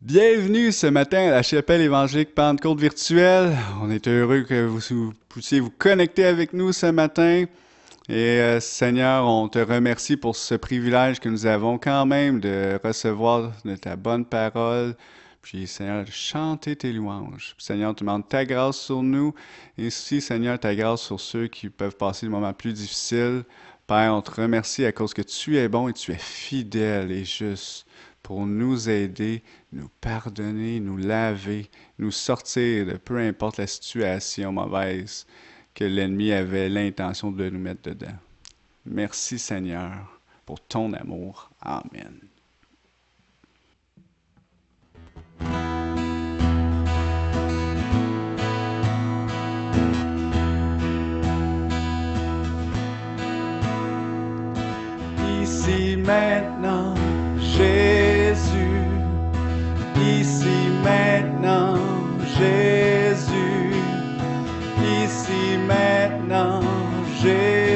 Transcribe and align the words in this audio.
Bienvenue 0.00 0.70
ce 0.70 0.86
matin 0.86 1.26
à 1.26 1.30
la 1.32 1.42
chapelle 1.42 1.80
évangélique 1.80 2.32
Pentecôte 2.32 2.78
virtuelle. 2.78 3.58
On 3.82 3.90
est 3.90 4.06
heureux 4.06 4.42
que 4.42 4.64
vous 4.64 5.12
puissiez 5.28 5.58
vous 5.58 5.72
connecter 5.72 6.24
avec 6.24 6.52
nous 6.52 6.72
ce 6.72 6.86
matin. 6.86 7.46
Et 8.08 8.14
euh, 8.14 8.60
Seigneur, 8.60 9.26
on 9.26 9.48
te 9.48 9.58
remercie 9.58 10.16
pour 10.16 10.36
ce 10.36 10.54
privilège 10.54 11.18
que 11.18 11.28
nous 11.28 11.46
avons 11.46 11.78
quand 11.78 12.06
même 12.06 12.38
de 12.38 12.78
recevoir 12.84 13.50
de 13.64 13.74
ta 13.74 13.96
bonne 13.96 14.24
parole. 14.24 14.94
Puis 15.42 15.66
Seigneur, 15.66 16.06
chanter 16.06 16.76
tes 16.76 16.92
louanges. 16.92 17.56
Seigneur, 17.58 17.92
tu 17.92 18.04
demandes 18.04 18.28
ta 18.28 18.44
grâce 18.44 18.78
sur 18.78 19.02
nous. 19.02 19.34
Et 19.78 19.88
aussi, 19.88 20.20
Seigneur, 20.20 20.60
ta 20.60 20.76
grâce 20.76 21.02
sur 21.02 21.18
ceux 21.18 21.48
qui 21.48 21.70
peuvent 21.70 21.96
passer 21.96 22.26
des 22.26 22.30
moments 22.30 22.52
plus 22.52 22.72
difficiles. 22.72 23.42
Père, 23.88 24.14
on 24.14 24.22
te 24.22 24.30
remercie 24.30 24.84
à 24.84 24.92
cause 24.92 25.12
que 25.12 25.22
tu 25.22 25.56
es 25.56 25.68
bon 25.68 25.88
et 25.88 25.92
tu 25.92 26.12
es 26.12 26.18
fidèle 26.18 27.10
et 27.10 27.24
juste 27.24 27.84
pour 28.22 28.46
nous 28.46 28.90
aider, 28.90 29.42
nous 29.72 29.88
pardonner, 30.00 30.80
nous 30.80 30.96
laver, 30.96 31.70
nous 31.98 32.10
sortir 32.10 32.86
de 32.86 32.96
peu 32.96 33.18
importe 33.18 33.58
la 33.58 33.66
situation 33.66 34.52
mauvaise 34.52 35.26
que 35.74 35.84
l'ennemi 35.84 36.32
avait 36.32 36.68
l'intention 36.68 37.30
de 37.30 37.48
nous 37.50 37.58
mettre 37.58 37.82
dedans. 37.90 38.16
Merci 38.86 39.38
Seigneur 39.38 40.20
pour 40.46 40.60
ton 40.60 40.92
amour. 40.94 41.50
Amen. 41.60 42.20
Ici 55.42 55.96
maintenant, 55.98 56.94
Jésus, 57.38 57.97
ici 60.00 60.70
maintenant, 60.82 61.76
Jésus, 62.38 63.74
ici 65.04 65.58
maintenant, 65.66 66.60
Jésus. 67.22 67.67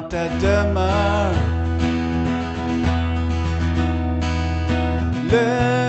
Dans 0.00 0.08
ta 0.08 0.28
demeure. 0.28 1.34
Le 5.30 5.79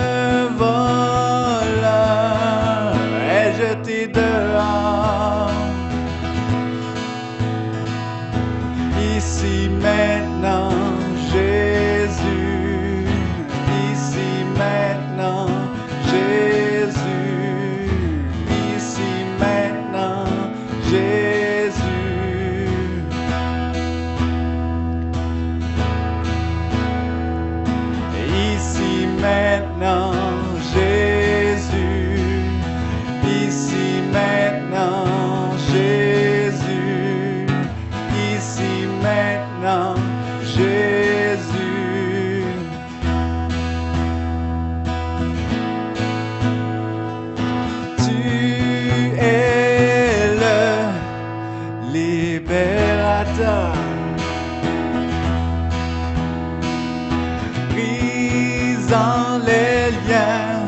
les 59.38 59.90
liens 60.06 60.60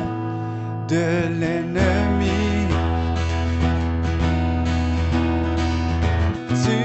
de 0.89 1.07
l'ennemi. 1.41 2.67
Tu 6.63 6.77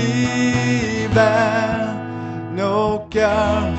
libères 0.00 1.94
nos 2.56 2.98
cœurs 3.10 3.74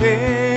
et 0.00 0.47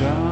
John. 0.00 0.29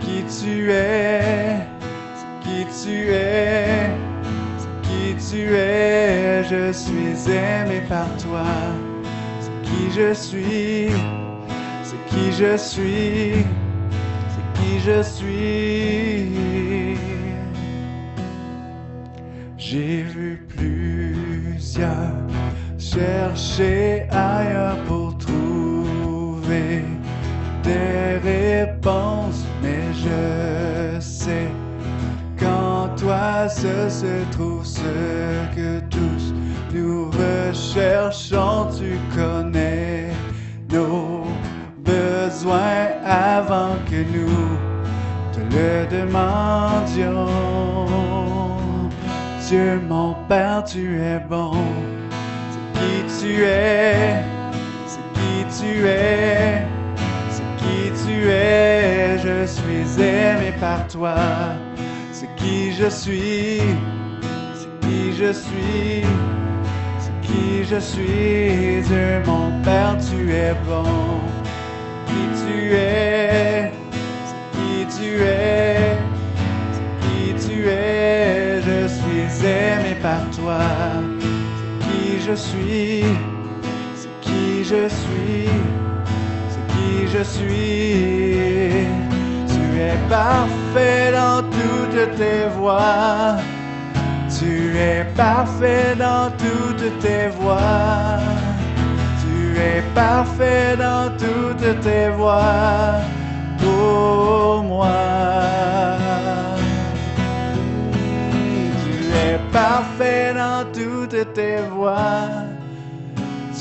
Qui 0.00 0.24
tu 0.24 0.70
es, 0.70 1.66
qui 2.42 2.66
tu 2.82 2.96
es, 3.12 3.90
qui 4.82 5.14
tu 5.14 5.54
es? 5.54 6.42
Je 6.50 6.72
suis 6.72 7.30
aimé 7.30 7.80
par 7.88 8.08
toi. 8.18 8.44
Qui 9.62 9.90
je 9.92 10.12
suis, 10.14 10.90
c'est 11.84 12.02
qui 12.10 12.32
je 12.32 12.56
suis, 12.56 13.44
c'est 14.28 14.46
qui 14.60 14.80
je 14.80 15.02
suis? 15.02 15.83
Avant 43.04 43.76
que 43.90 44.00
nous 44.14 44.58
te 45.32 45.40
le 45.54 45.86
demandions. 45.90 47.28
Dieu 49.48 49.80
mon 49.88 50.14
Père, 50.28 50.64
tu 50.64 51.00
es 51.00 51.20
bon. 51.28 51.52
C'est 52.50 52.80
qui 52.80 52.94
tu 53.20 53.44
es, 53.44 54.22
c'est 54.86 55.06
qui 55.14 55.44
tu 55.58 55.86
es, 55.86 56.66
c'est 57.28 57.50
qui 57.58 57.92
tu 58.04 58.28
es? 58.28 59.18
Je 59.18 59.46
suis 59.46 60.02
aimé 60.02 60.52
par 60.60 60.86
toi. 60.88 61.14
C'est 62.12 62.28
qui 62.36 62.72
je 62.72 62.88
suis, 62.88 63.60
c'est 64.54 64.86
qui 64.86 65.12
je 65.12 65.32
suis, 65.32 66.04
qui 67.22 67.64
je 67.64 67.78
suis? 67.78 68.82
Dieu 68.82 69.22
mon 69.26 69.50
Père, 69.62 69.96
tu 69.98 70.32
es 70.32 70.54
bon. 70.66 70.84
Tu 72.46 72.74
es, 72.74 73.72
qui 74.52 74.86
tu 74.96 75.22
es, 75.22 75.96
qui 77.00 77.34
tu 77.46 77.68
es. 77.68 78.60
Je 78.62 78.88
suis 78.88 79.46
aimé 79.46 79.96
par 80.02 80.20
toi. 80.36 80.60
Qui 81.80 82.20
je 82.20 82.34
suis, 82.34 83.04
c'est 83.94 84.08
qui 84.20 84.64
je 84.64 84.88
suis, 84.88 85.48
c'est 86.50 86.66
qui 86.74 87.08
je 87.08 87.22
suis. 87.22 88.86
Tu 89.48 89.80
es 89.80 89.96
parfait 90.08 91.12
dans 91.12 91.42
toutes 91.42 92.16
tes 92.16 92.48
voies. 92.58 93.36
Tu 94.38 94.76
es 94.76 95.04
parfait 95.16 95.94
dans 95.96 96.30
toutes 96.36 96.98
tes 97.00 97.28
voies. 97.40 98.18
Tu 99.54 99.60
es 99.60 99.82
parfait 99.94 100.76
dans 100.76 101.10
toutes 101.16 101.80
tes 101.80 102.08
voies 102.08 102.98
pour 103.58 104.64
moi. 104.64 104.88
Tu 108.82 109.12
es 109.14 109.38
parfait 109.52 110.34
dans 110.34 110.64
toutes 110.72 111.32
tes 111.34 111.58
voies. 111.72 112.30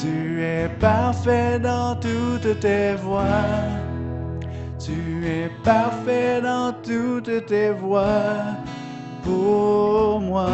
Tu 0.02 0.42
es 0.42 0.68
parfait 0.80 1.60
dans 1.60 1.96
toutes 1.96 2.60
tes 2.60 2.96
voies. 2.96 3.52
Tu 4.80 5.28
es 5.28 5.52
parfait 5.64 6.42
dans 6.42 6.74
toutes 6.82 7.46
tes 7.46 7.70
voies 7.70 8.58
pour 9.24 10.20
moi. 10.22 10.50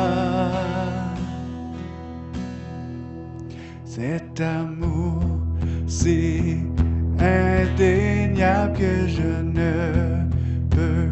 Cet 3.86 4.40
amour 4.42 5.29
si 5.90 6.60
indéniable 7.20 8.78
que 8.78 9.08
je 9.08 9.42
ne 9.44 9.74
peux 10.70 11.10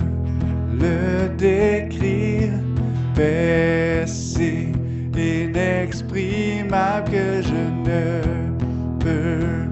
le 0.80 1.28
décrire. 1.36 2.54
Paix 3.16 4.06
si 4.06 4.72
inexprimable 5.18 7.10
que 7.10 7.42
je 7.42 7.64
ne 7.90 8.22
peux 9.00 9.66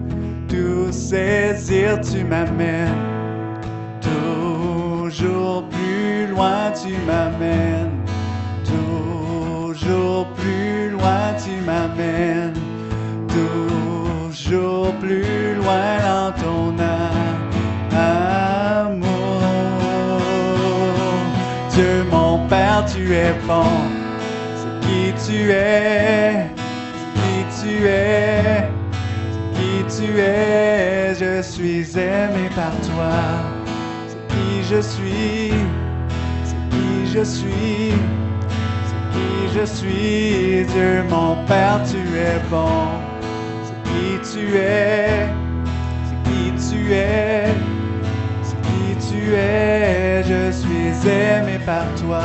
tout 0.48 0.92
saisir. 0.92 2.02
Tu 2.02 2.24
m'amènes 2.24 2.90
toujours 4.02 5.70
plus 5.70 6.28
loin, 6.28 6.72
tu 6.72 6.94
m'amènes 7.06 7.35
c'est 23.16 24.76
qui 24.82 25.14
tu 25.26 25.50
es, 25.52 26.50
c'est 27.00 27.12
qui 27.22 27.38
tu 27.58 27.88
es, 27.88 28.70
c'est 29.32 29.48
qui 29.56 29.74
tu 29.96 30.20
es, 30.20 31.16
je 31.16 31.42
suis 31.42 31.98
aimé 31.98 32.50
par 32.56 32.74
toi. 32.82 33.16
C'est 34.08 34.24
qui 34.28 34.64
je 34.70 34.82
suis, 34.82 35.54
c'est 36.44 36.64
qui 36.72 37.08
je 37.14 37.24
suis, 37.24 37.94
c'est 38.88 39.04
qui 39.14 39.30
je 39.58 39.66
suis? 39.66 40.66
Dieu 40.74 41.04
mon 41.10 41.38
Père, 41.46 41.80
tu 41.90 42.02
es 42.18 42.40
bon. 42.50 43.00
C'est 43.64 43.80
qui 43.90 44.08
tu 44.30 44.58
es, 44.58 45.30
c'est 46.08 46.20
qui 46.30 46.44
tu 46.70 46.94
es, 46.94 47.46
tu 49.10 49.34
es? 49.36 50.24
Je 50.24 50.52
suis 50.52 51.10
aimé 51.10 51.58
par 51.66 51.86
toi. 52.02 52.24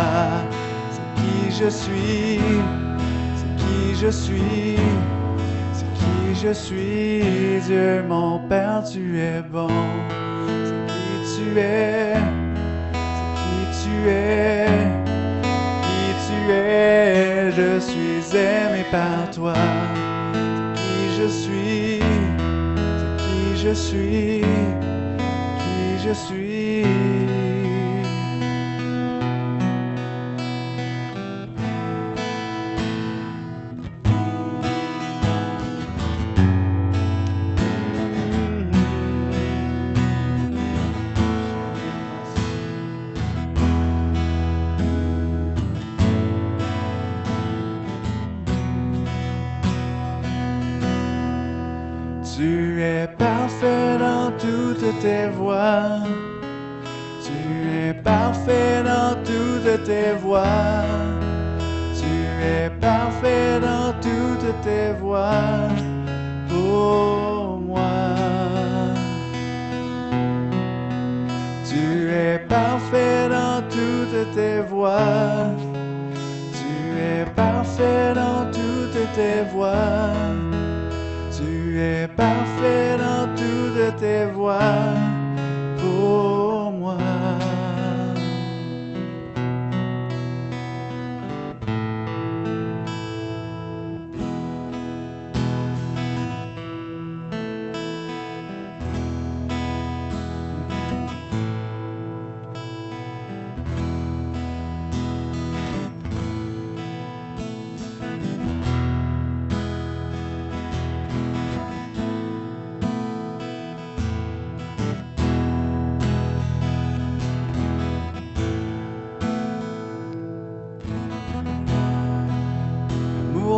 Je 1.63 1.69
suis, 1.69 2.41
c'est 3.37 3.55
qui 3.59 3.95
je 3.95 4.09
suis, 4.11 4.79
c'est 5.75 5.85
qui 5.93 6.35
je 6.43 6.53
suis. 6.55 7.61
Dieu 7.67 8.03
mon 8.09 8.39
Père, 8.49 8.83
tu 8.91 9.19
es 9.19 9.43
bon. 9.43 9.69
C'est 10.65 10.87
qui 10.87 11.35
tu 11.35 11.59
es, 11.59 12.15
c'est 12.95 13.35
qui 13.37 13.61
tu 13.83 14.09
es, 14.09 14.67
qui 15.83 16.03
tu 16.27 16.51
es. 16.51 17.51
Je 17.53 17.79
suis 17.79 18.37
aimé 18.39 18.83
par 18.91 19.31
toi. 19.31 19.53
C'est 20.33 20.81
qui 20.81 21.21
je 21.21 21.29
suis, 21.29 22.01
c'est 22.97 23.23
qui 23.23 23.57
je 23.63 23.75
suis, 23.75 24.41
qui 25.59 26.09
je 26.09 26.15
suis. 26.15 26.40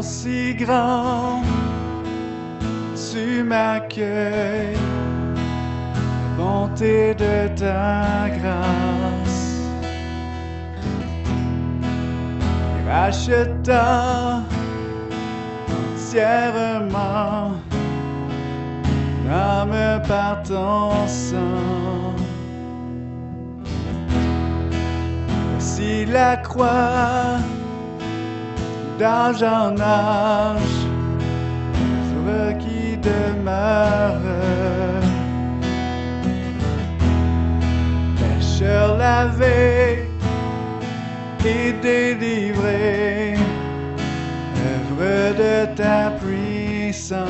si 0.00 0.54
grand, 0.54 1.42
tu 2.94 3.42
m'accueilles, 3.42 4.78
bonté 6.38 7.14
de 7.14 7.48
ta 7.54 8.28
grâce. 8.38 9.60
Racheta 12.86 14.42
entièrement 15.94 17.52
l'âme 19.26 20.02
par 20.08 20.42
ton 20.42 21.06
sang. 21.06 22.16
Si 25.58 26.04
la 26.06 26.36
croix 26.36 27.38
d'âge 29.02 29.42
en 29.42 29.74
âge 29.80 30.78
qui 32.62 32.96
demeure. 33.10 34.28
Pêcheur 38.20 38.96
lavé 38.96 40.08
et 41.44 41.72
délivré, 41.82 43.34
œuvre 44.70 45.34
de 45.42 45.56
ta 45.80 46.00
puissance. 46.22 47.26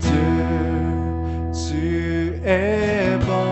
Dieu, 0.00 0.42
tu 1.66 2.40
es 2.46 3.18
bon. 3.26 3.47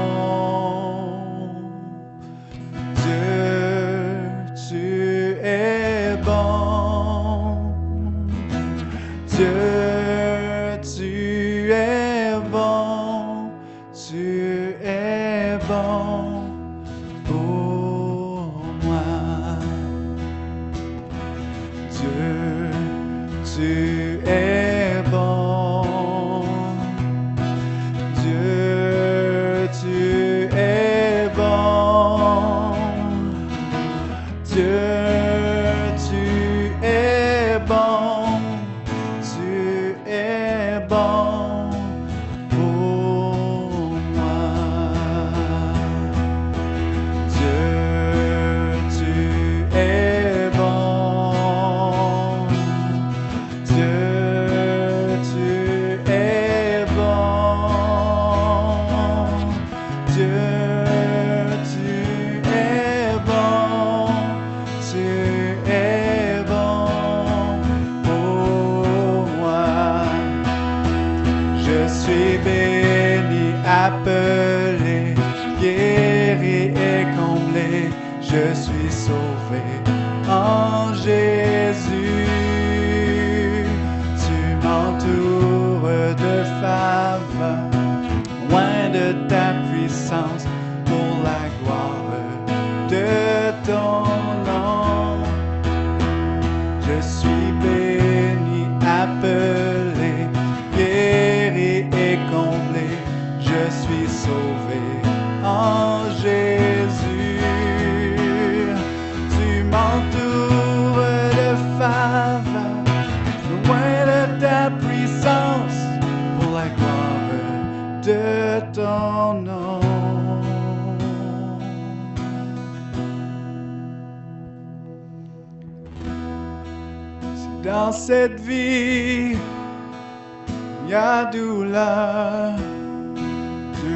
là 131.76 132.56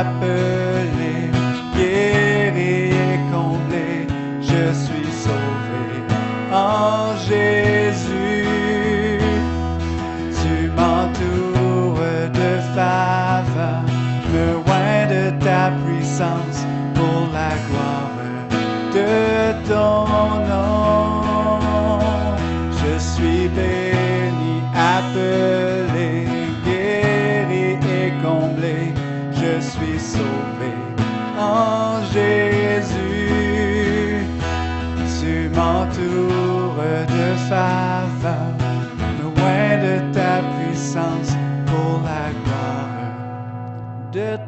Béni, 0.04 0.51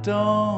gloire 0.03 0.52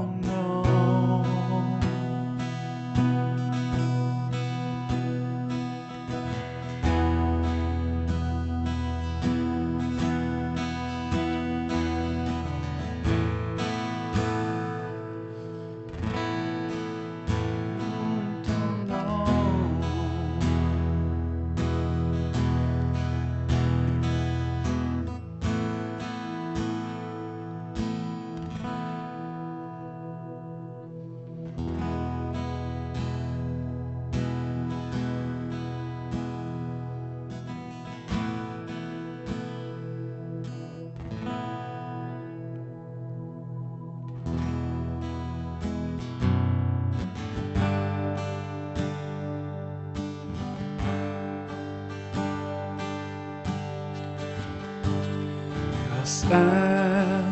grâce 56.28 57.26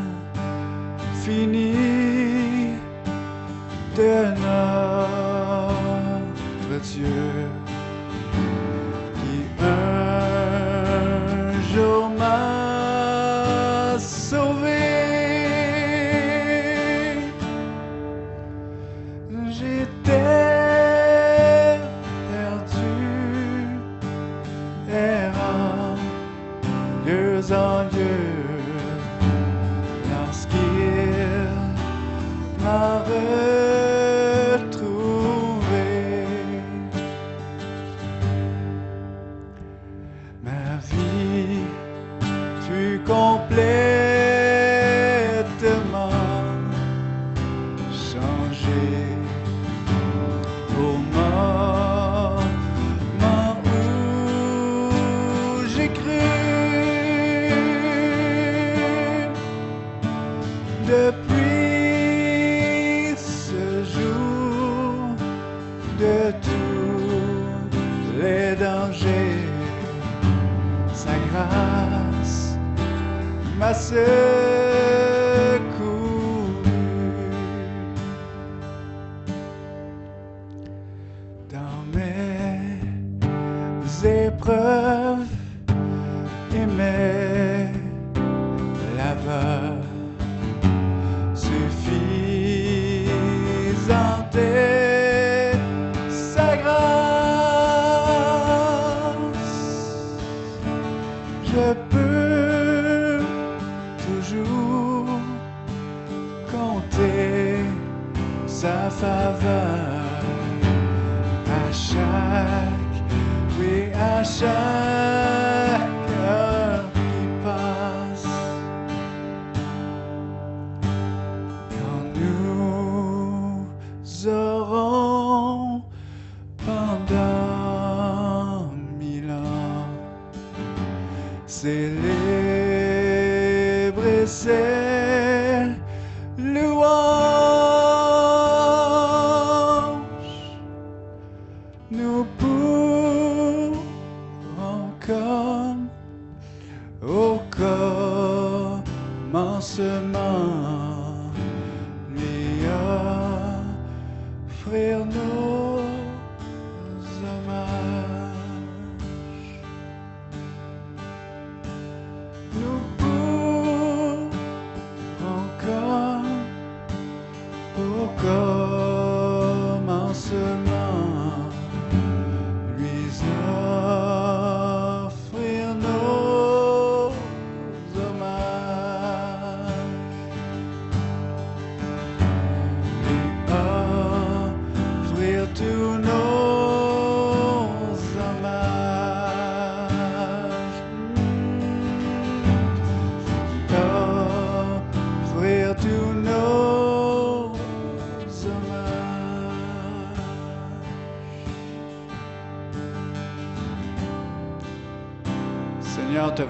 infinie 1.14 1.73
épreuves 84.34 85.23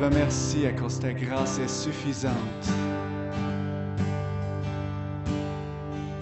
remercie 0.04 0.66
à 0.66 0.72
cause 0.74 1.00
de 1.00 1.04
ta 1.04 1.14
grâce 1.14 1.60
est 1.60 1.68
suffisante. 1.68 2.34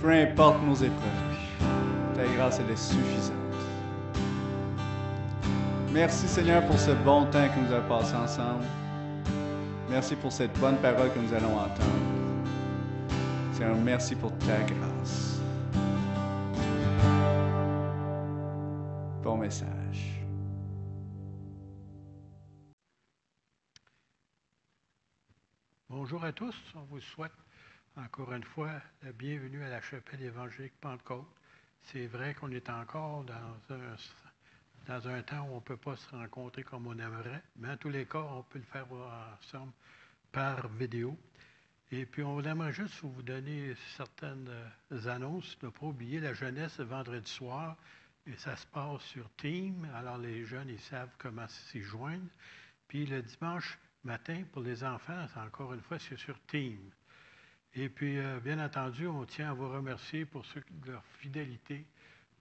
Peu 0.02 0.12
importe 0.12 0.62
nos 0.64 0.76
épreuves, 0.76 1.38
ta 2.16 2.24
grâce 2.36 2.60
elle 2.60 2.72
est 2.72 2.78
suffisante. 2.78 3.36
Merci 5.92 6.28
Seigneur 6.28 6.66
pour 6.66 6.80
ce 6.80 6.92
bon 6.92 7.26
temps 7.26 7.48
que 7.48 7.60
nous 7.60 7.74
avons 7.74 8.00
passé 8.00 8.16
ensemble. 8.16 8.66
Merci 9.90 10.16
pour 10.16 10.32
cette 10.32 10.58
bonne 10.60 10.78
parole 10.78 11.12
que 11.12 11.20
nous 11.20 11.34
allons 11.34 11.56
entendre. 11.56 11.82
Seigneur, 13.54 13.76
merci 13.84 14.16
pour 14.16 14.32
ta 14.40 14.58
grâce. 14.62 15.31
Tous. 26.34 26.56
On 26.76 26.84
vous 26.84 27.02
souhaite 27.02 27.34
encore 27.98 28.32
une 28.34 28.44
fois 28.44 28.72
la 29.04 29.12
bienvenue 29.12 29.64
à 29.64 29.70
la 29.70 29.82
chapelle 29.82 30.22
évangélique 30.22 30.74
Pentecôte. 30.80 31.28
C'est 31.84 32.08
vrai 32.08 32.34
qu'on 32.34 32.52
est 32.52 32.70
encore 32.70 33.24
dans 33.24 33.76
un, 33.76 33.96
dans 34.88 35.08
un 35.08 35.22
temps 35.24 35.48
où 35.50 35.54
on 35.54 35.56
ne 35.56 35.62
peut 35.62 35.78
pas 35.78 35.96
se 35.96 36.10
rencontrer 36.10 36.64
comme 36.64 36.88
on 36.88 36.98
aimerait, 36.98 37.44
mais 37.58 37.72
en 37.72 37.78
tous 37.78 37.90
les 37.90 38.06
cas, 38.06 38.20
on 38.20 38.44
peut 38.44 38.60
le 38.60 38.66
faire 38.66 38.86
ensemble 38.92 39.74
par 40.32 40.68
vidéo. 40.70 41.18
Et 41.92 42.06
puis, 42.06 42.24
on 42.24 42.40
aimerait 42.42 42.72
juste 42.72 43.02
vous 43.02 43.22
donner 43.22 43.76
certaines 43.98 44.48
euh, 44.48 45.08
annonces. 45.08 45.58
Ne 45.62 45.68
pas 45.70 45.88
oublier 45.88 46.22
la 46.22 46.34
jeunesse 46.34 46.80
vendredi 46.80 47.30
soir. 47.30 47.76
Et 48.26 48.38
ça 48.38 48.56
se 48.56 48.66
passe 48.68 49.02
sur 49.02 49.30
Team. 49.36 49.86
Alors, 49.96 50.18
les 50.18 50.46
jeunes, 50.46 50.70
ils 50.70 50.80
savent 50.80 51.14
comment 51.18 51.48
s'y 51.50 51.82
joindre. 51.82 52.28
Puis, 52.88 53.06
le 53.06 53.22
dimanche 53.22 53.78
matin, 54.04 54.44
pour 54.52 54.62
les 54.62 54.84
enfants, 54.84 55.26
encore 55.36 55.74
une 55.74 55.82
fois, 55.82 56.00
c'est 56.00 56.18
sur 56.18 56.40
Team. 56.48 56.80
Et 57.74 57.90
puis, 57.90 58.18
euh, 58.18 58.40
bien 58.40 58.64
entendu, 58.64 59.08
on 59.08 59.26
tient 59.26 59.52
à 59.52 59.54
vous 59.54 59.70
remercier 59.70 60.26
pour 60.26 60.44
leur 60.86 61.04
fidélité, 61.20 61.86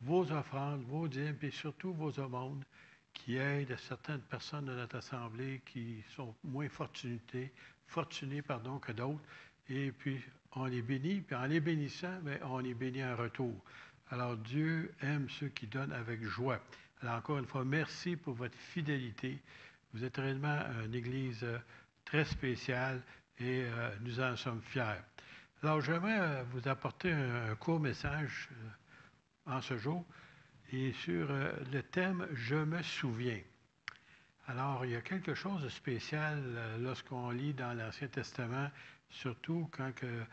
vos 0.01 0.31
offrandes, 0.33 0.83
vos 0.85 1.07
dîmes, 1.07 1.37
et 1.43 1.51
surtout 1.51 1.93
vos 1.93 2.11
aumônes 2.19 2.65
qui 3.13 3.37
aident 3.37 3.77
certaines 3.77 4.21
personnes 4.23 4.65
de 4.65 4.75
notre 4.75 4.97
Assemblée 4.97 5.63
qui 5.67 6.03
sont 6.17 6.35
moins 6.45 6.69
fortunées, 6.69 7.53
fortunés 7.87 8.43
pardon, 8.43 8.79
que 8.79 8.93
d'autres. 8.93 9.21
Et 9.69 9.93
puis, 9.93 10.21
on 10.53 10.65
les 10.65 10.83
bénit, 10.83 11.21
puis 11.21 11.37
en 11.37 11.47
les 11.47 11.61
bénissant, 11.61 12.19
on 12.43 12.59
les 12.59 12.75
bénit 12.75 13.05
en 13.05 13.17
retour. 13.17 13.55
Alors, 14.11 14.37
Dieu 14.37 14.93
aime 15.03 15.29
ceux 15.29 15.49
qui 15.49 15.69
donnent 15.69 15.93
avec 15.93 16.25
joie. 16.25 16.61
Alors, 17.03 17.15
encore 17.15 17.39
une 17.39 17.47
fois, 17.47 17.65
merci 17.65 18.17
pour 18.17 18.35
votre 18.35 18.59
fidélité. 18.59 19.39
Vous 19.93 20.05
êtes 20.05 20.19
réellement 20.19 20.61
une 20.85 20.95
Église 20.95 21.43
euh, 21.43 21.59
très 22.05 22.25
spéciale 22.25 23.03
et 23.39 23.65
euh, 23.65 23.91
nous 24.03 24.21
en 24.21 24.37
sommes 24.37 24.63
fiers. 24.63 25.03
Alors, 25.63 25.81
j'aimerais 25.81 26.21
euh, 26.21 26.43
vous 26.53 26.69
apporter 26.69 27.11
un, 27.13 27.55
court 27.57 27.81
message 27.81 28.49
en 29.47 29.61
ce 29.61 29.77
jour 29.79 30.05
et 30.73 30.93
sur 30.93 31.29
le 31.29 31.83
thème 31.83 32.29
Je 32.33 32.55
me 32.55 32.81
souviens. 32.83 33.41
Alors, 34.47 34.85
il 34.85 34.93
y 34.93 34.97
a 34.97 35.01
quelque 35.01 35.35
chose 35.35 35.63
de 35.63 35.69
spécial 35.69 36.41
lorsqu'on 36.79 37.31
lit 37.31 37.55
dans 37.55 37.73
l'Ancien 37.77 38.07
Testament, 38.09 38.71
surtout 39.09 39.69
quand 39.73 39.93
que, 39.95 40.25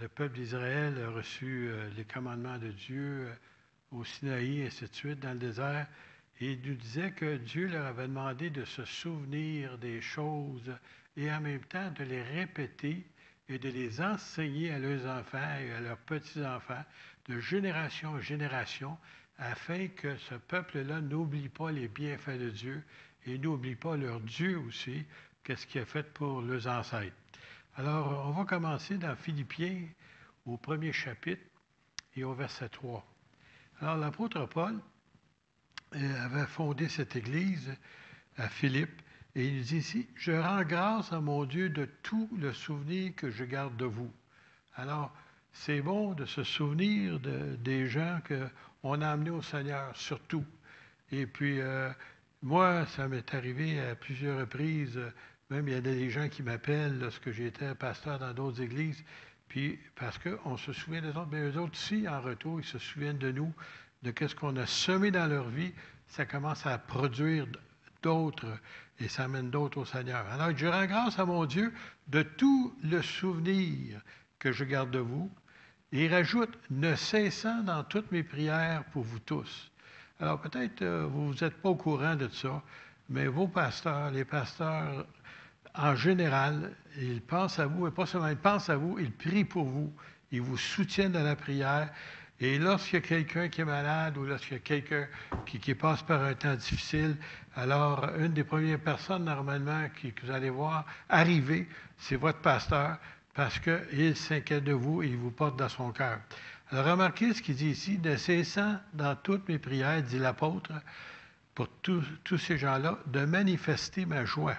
le 0.00 0.08
peuple 0.08 0.36
d'Israël 0.36 1.02
a 1.02 1.10
reçu 1.10 1.70
les 1.96 2.04
commandements 2.04 2.58
de 2.58 2.68
Dieu 2.68 3.28
au 3.90 4.04
Sinaï, 4.04 4.60
et 4.60 4.66
ainsi 4.66 4.84
de 4.84 4.94
suite, 4.94 5.20
dans 5.20 5.32
le 5.32 5.38
désert. 5.38 5.86
Il 6.42 6.58
nous 6.62 6.74
disait 6.74 7.12
que 7.12 7.36
Dieu 7.36 7.66
leur 7.66 7.84
avait 7.84 8.08
demandé 8.08 8.48
de 8.48 8.64
se 8.64 8.84
souvenir 8.86 9.76
des 9.76 10.00
choses 10.00 10.74
et 11.16 11.30
en 11.30 11.40
même 11.40 11.64
temps 11.64 11.90
de 11.90 12.04
les 12.04 12.22
répéter 12.22 13.06
et 13.50 13.58
de 13.58 13.68
les 13.68 14.00
enseigner 14.00 14.70
à 14.72 14.78
leurs 14.78 15.06
enfants 15.06 15.58
et 15.60 15.70
à 15.72 15.80
leurs 15.80 15.98
petits-enfants 15.98 16.82
de 17.28 17.38
génération 17.40 18.10
en 18.10 18.20
génération 18.20 18.96
afin 19.36 19.88
que 19.88 20.16
ce 20.16 20.34
peuple-là 20.34 21.02
n'oublie 21.02 21.50
pas 21.50 21.72
les 21.72 21.88
bienfaits 21.88 22.38
de 22.38 22.50
Dieu 22.50 22.82
et 23.26 23.36
n'oublie 23.38 23.74
pas 23.74 23.96
leur 23.96 24.20
Dieu 24.20 24.58
aussi, 24.60 25.04
qu'est-ce 25.44 25.66
qu'il 25.66 25.82
a 25.82 25.84
fait 25.84 26.10
pour 26.14 26.40
leurs 26.40 26.66
ancêtres. 26.66 27.16
Alors, 27.76 28.26
on 28.28 28.30
va 28.30 28.44
commencer 28.44 28.96
dans 28.96 29.14
Philippiens 29.14 29.82
au 30.46 30.56
premier 30.56 30.92
chapitre 30.92 31.42
et 32.16 32.24
au 32.24 32.32
verset 32.32 32.70
3. 32.70 33.04
Alors, 33.80 33.96
l'apôtre 33.98 34.46
Paul 34.46 34.78
avait 35.92 36.46
fondé 36.46 36.88
cette 36.88 37.16
église 37.16 37.74
à 38.36 38.48
Philippe 38.48 39.02
et 39.34 39.46
il 39.46 39.62
dit 39.62 39.76
ici, 39.78 40.08
je 40.16 40.32
rends 40.32 40.62
grâce 40.64 41.12
à 41.12 41.20
mon 41.20 41.44
Dieu 41.44 41.68
de 41.68 41.88
tout 42.02 42.28
le 42.36 42.52
souvenir 42.52 43.14
que 43.14 43.30
je 43.30 43.44
garde 43.44 43.76
de 43.76 43.84
vous. 43.84 44.10
Alors, 44.74 45.14
c'est 45.52 45.80
bon 45.80 46.14
de 46.14 46.24
se 46.24 46.42
souvenir 46.42 47.20
de, 47.20 47.56
des 47.56 47.86
gens 47.86 48.20
qu'on 48.26 49.00
a 49.00 49.08
amenés 49.08 49.30
au 49.30 49.42
Seigneur, 49.42 49.96
surtout. 49.96 50.44
Et 51.12 51.26
puis, 51.26 51.60
euh, 51.60 51.90
moi, 52.42 52.86
ça 52.86 53.06
m'est 53.06 53.34
arrivé 53.34 53.80
à 53.80 53.94
plusieurs 53.94 54.40
reprises. 54.40 55.00
Même 55.48 55.68
il 55.68 55.74
y 55.74 55.76
a 55.76 55.80
des 55.80 56.10
gens 56.10 56.28
qui 56.28 56.42
m'appellent 56.42 56.98
lorsque 56.98 57.30
j'étais 57.30 57.74
pasteur 57.74 58.18
dans 58.18 58.32
d'autres 58.32 58.62
églises. 58.62 59.04
Puis, 59.48 59.78
parce 59.96 60.18
qu'on 60.18 60.56
se 60.56 60.72
souvient 60.72 61.02
des 61.02 61.08
autres, 61.08 61.28
mais 61.30 61.40
eux 61.40 61.58
autres 61.58 61.72
aussi, 61.72 62.08
en 62.08 62.20
retour, 62.20 62.60
ils 62.60 62.66
se 62.66 62.78
souviennent 62.78 63.18
de 63.18 63.32
nous, 63.32 63.52
de 64.02 64.12
ce 64.26 64.34
qu'on 64.34 64.56
a 64.56 64.66
semé 64.66 65.10
dans 65.10 65.26
leur 65.26 65.48
vie. 65.48 65.72
Ça 66.08 66.26
commence 66.26 66.66
à 66.66 66.78
produire 66.78 67.46
d'autres 68.02 68.58
et 68.98 69.08
ça 69.08 69.24
amène 69.24 69.50
d'autres 69.50 69.78
au 69.78 69.84
Seigneur. 69.84 70.26
Alors, 70.28 70.56
je 70.56 70.66
rends 70.66 70.86
grâce 70.86 71.18
à 71.18 71.24
mon 71.24 71.44
Dieu 71.44 71.72
de 72.08 72.22
tout 72.22 72.74
le 72.82 73.00
souvenir 73.02 74.00
que 74.38 74.52
je 74.52 74.64
garde 74.64 74.90
de 74.90 74.98
vous. 74.98 75.30
Et 75.92 76.04
il 76.04 76.14
rajoute, 76.14 76.50
ne 76.70 76.94
cessant 76.94 77.62
dans 77.62 77.82
toutes 77.84 78.12
mes 78.12 78.22
prières 78.22 78.84
pour 78.92 79.02
vous 79.02 79.18
tous. 79.20 79.70
Alors, 80.20 80.40
peut-être 80.40 80.82
euh, 80.82 81.06
vous 81.06 81.34
n'êtes 81.34 81.56
pas 81.56 81.70
au 81.70 81.74
courant 81.74 82.14
de 82.14 82.28
ça, 82.28 82.62
mais 83.08 83.26
vos 83.26 83.48
pasteurs, 83.48 84.10
les 84.10 84.24
pasteurs 84.24 85.06
en 85.74 85.94
général, 85.94 86.72
ils 86.98 87.22
pensent 87.22 87.58
à 87.58 87.66
vous, 87.66 87.86
et 87.86 87.90
pas 87.90 88.06
seulement 88.06 88.28
ils 88.28 88.36
pensent 88.36 88.70
à 88.70 88.76
vous, 88.76 88.98
ils 88.98 89.12
prient 89.12 89.44
pour 89.44 89.64
vous, 89.64 89.92
ils 90.32 90.42
vous 90.42 90.58
soutiennent 90.58 91.12
dans 91.12 91.22
la 91.22 91.36
prière, 91.36 91.90
et 92.40 92.58
lorsqu'il 92.58 92.94
y 92.94 93.02
a 93.02 93.06
quelqu'un 93.06 93.48
qui 93.48 93.60
est 93.60 93.64
malade 93.64 94.16
ou 94.16 94.24
lorsqu'il 94.24 94.54
y 94.54 94.56
a 94.56 94.60
quelqu'un 94.60 95.06
qui, 95.44 95.74
passe 95.74 96.02
par 96.02 96.22
un 96.22 96.34
temps 96.34 96.54
difficile, 96.54 97.16
alors 97.54 98.08
une 98.18 98.32
des 98.32 98.44
premières 98.44 98.80
personnes 98.80 99.24
normalement 99.24 99.88
que 99.94 100.08
vous 100.24 100.32
allez 100.32 100.50
voir 100.50 100.86
arriver, 101.08 101.68
c'est 101.98 102.16
votre 102.16 102.38
pasteur 102.38 102.96
parce 103.34 103.58
qu'il 103.58 104.16
s'inquiète 104.16 104.64
de 104.64 104.72
vous 104.72 105.02
et 105.02 105.08
il 105.08 105.16
vous 105.16 105.30
porte 105.30 105.56
dans 105.58 105.68
son 105.68 105.92
cœur. 105.92 106.18
Alors 106.70 106.86
remarquez 106.86 107.34
ce 107.34 107.42
qu'il 107.42 107.56
dit 107.56 107.70
ici, 107.70 107.98
de 107.98 108.16
cessant 108.16 108.78
dans 108.94 109.16
toutes 109.16 109.48
mes 109.48 109.58
prières, 109.58 110.02
dit 110.02 110.18
l'apôtre, 110.18 110.72
pour 111.54 111.68
tous 111.82 112.38
ces 112.38 112.56
gens-là, 112.56 112.98
de 113.06 113.24
manifester 113.24 114.06
ma 114.06 114.24
joie 114.24 114.56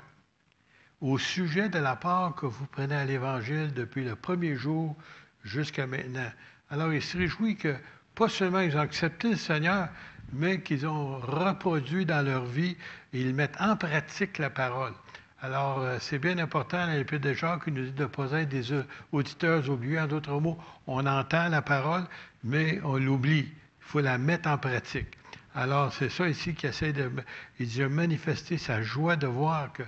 au 1.02 1.18
sujet 1.18 1.68
de 1.68 1.80
la 1.80 1.96
part 1.96 2.36
que 2.36 2.46
vous 2.46 2.68
prenez 2.68 2.96
à 2.96 3.06
l'Évangile 3.06 3.74
depuis 3.74 4.04
le 4.04 4.16
premier 4.16 4.56
jour 4.56 4.96
jusqu'à 5.44 5.88
maintenant. 5.88 6.32
Alors, 6.72 6.94
il 6.94 7.02
se 7.02 7.18
réjouit 7.18 7.58
que 7.58 7.76
pas 8.16 8.30
seulement 8.30 8.62
ils 8.62 8.78
ont 8.78 8.82
accepté 8.82 9.32
le 9.32 9.36
Seigneur, 9.36 9.90
mais 10.32 10.62
qu'ils 10.62 10.88
ont 10.88 11.20
reproduit 11.20 12.06
dans 12.06 12.26
leur 12.26 12.46
vie 12.46 12.78
et 13.12 13.20
ils 13.20 13.36
mettent 13.36 13.60
en 13.60 13.76
pratique 13.76 14.38
la 14.38 14.50
parole. 14.50 14.94
Alors, 15.42 15.80
euh, 15.80 15.98
c'est 16.00 16.20
bien 16.20 16.38
important 16.38 16.86
l'Épître 16.86 17.28
de 17.28 17.34
Jacques 17.34 17.66
qui 17.66 17.72
nous 17.72 17.86
dit 17.86 17.92
de 17.92 18.04
ne 18.04 18.08
pas 18.08 18.32
être 18.40 18.48
des 18.48 18.74
auditeurs 19.12 19.70
oubliés. 19.70 20.00
En 20.00 20.08
d'autres 20.08 20.40
mots, 20.40 20.58
on 20.88 21.06
entend 21.06 21.50
la 21.50 21.62
parole, 21.62 22.04
mais 22.44 22.80
on 22.84 22.98
l'oublie. 22.98 23.50
Il 23.50 23.86
faut 23.86 24.00
la 24.00 24.18
mettre 24.18 24.48
en 24.48 24.58
pratique. 24.58 25.18
Alors, 25.54 25.92
c'est 25.92 26.10
ça 26.10 26.30
ici 26.30 26.54
qui 26.54 26.68
essaie 26.68 26.94
de, 26.94 27.88
manifester 27.88 28.58
sa 28.58 28.82
joie 28.82 29.18
de 29.18 29.28
voir 29.28 29.74
que 29.74 29.84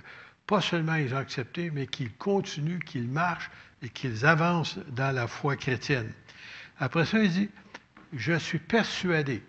pas 0.46 0.60
seulement 0.60 0.96
ils 0.96 1.14
ont 1.14 1.18
accepté, 1.18 1.70
mais 1.70 1.86
qu'ils 1.86 2.12
continuent, 2.12 2.80
qu'ils 2.80 3.08
marchent 3.08 3.50
et 3.80 3.88
qu'ils 3.88 4.26
avancent 4.26 4.78
dans 4.88 5.14
la 5.14 5.26
foi 5.26 5.56
chrétienne. 5.56 6.12
Après 6.78 7.04
ça, 7.04 7.18
il 7.18 7.30
dit, 7.30 7.50
je 8.12 8.34
suis 8.34 8.58
persuadé 8.58 9.42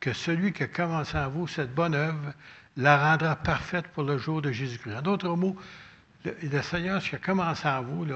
que 0.00 0.12
celui 0.12 0.52
qui 0.52 0.62
a 0.62 0.66
commencé 0.66 1.16
en 1.16 1.28
vous 1.28 1.46
cette 1.46 1.74
bonne 1.74 1.94
œuvre 1.94 2.32
la 2.76 2.96
rendra 3.10 3.36
parfaite 3.36 3.86
pour 3.88 4.02
le 4.02 4.18
jour 4.18 4.42
de 4.42 4.50
Jésus-Christ. 4.50 4.96
En 4.96 5.02
d'autres 5.02 5.36
mots, 5.36 5.56
le, 6.24 6.62
Seigneur, 6.62 7.02
qui 7.02 7.14
a 7.14 7.18
commencé 7.18 7.68
en 7.68 7.82
vous, 7.82 8.06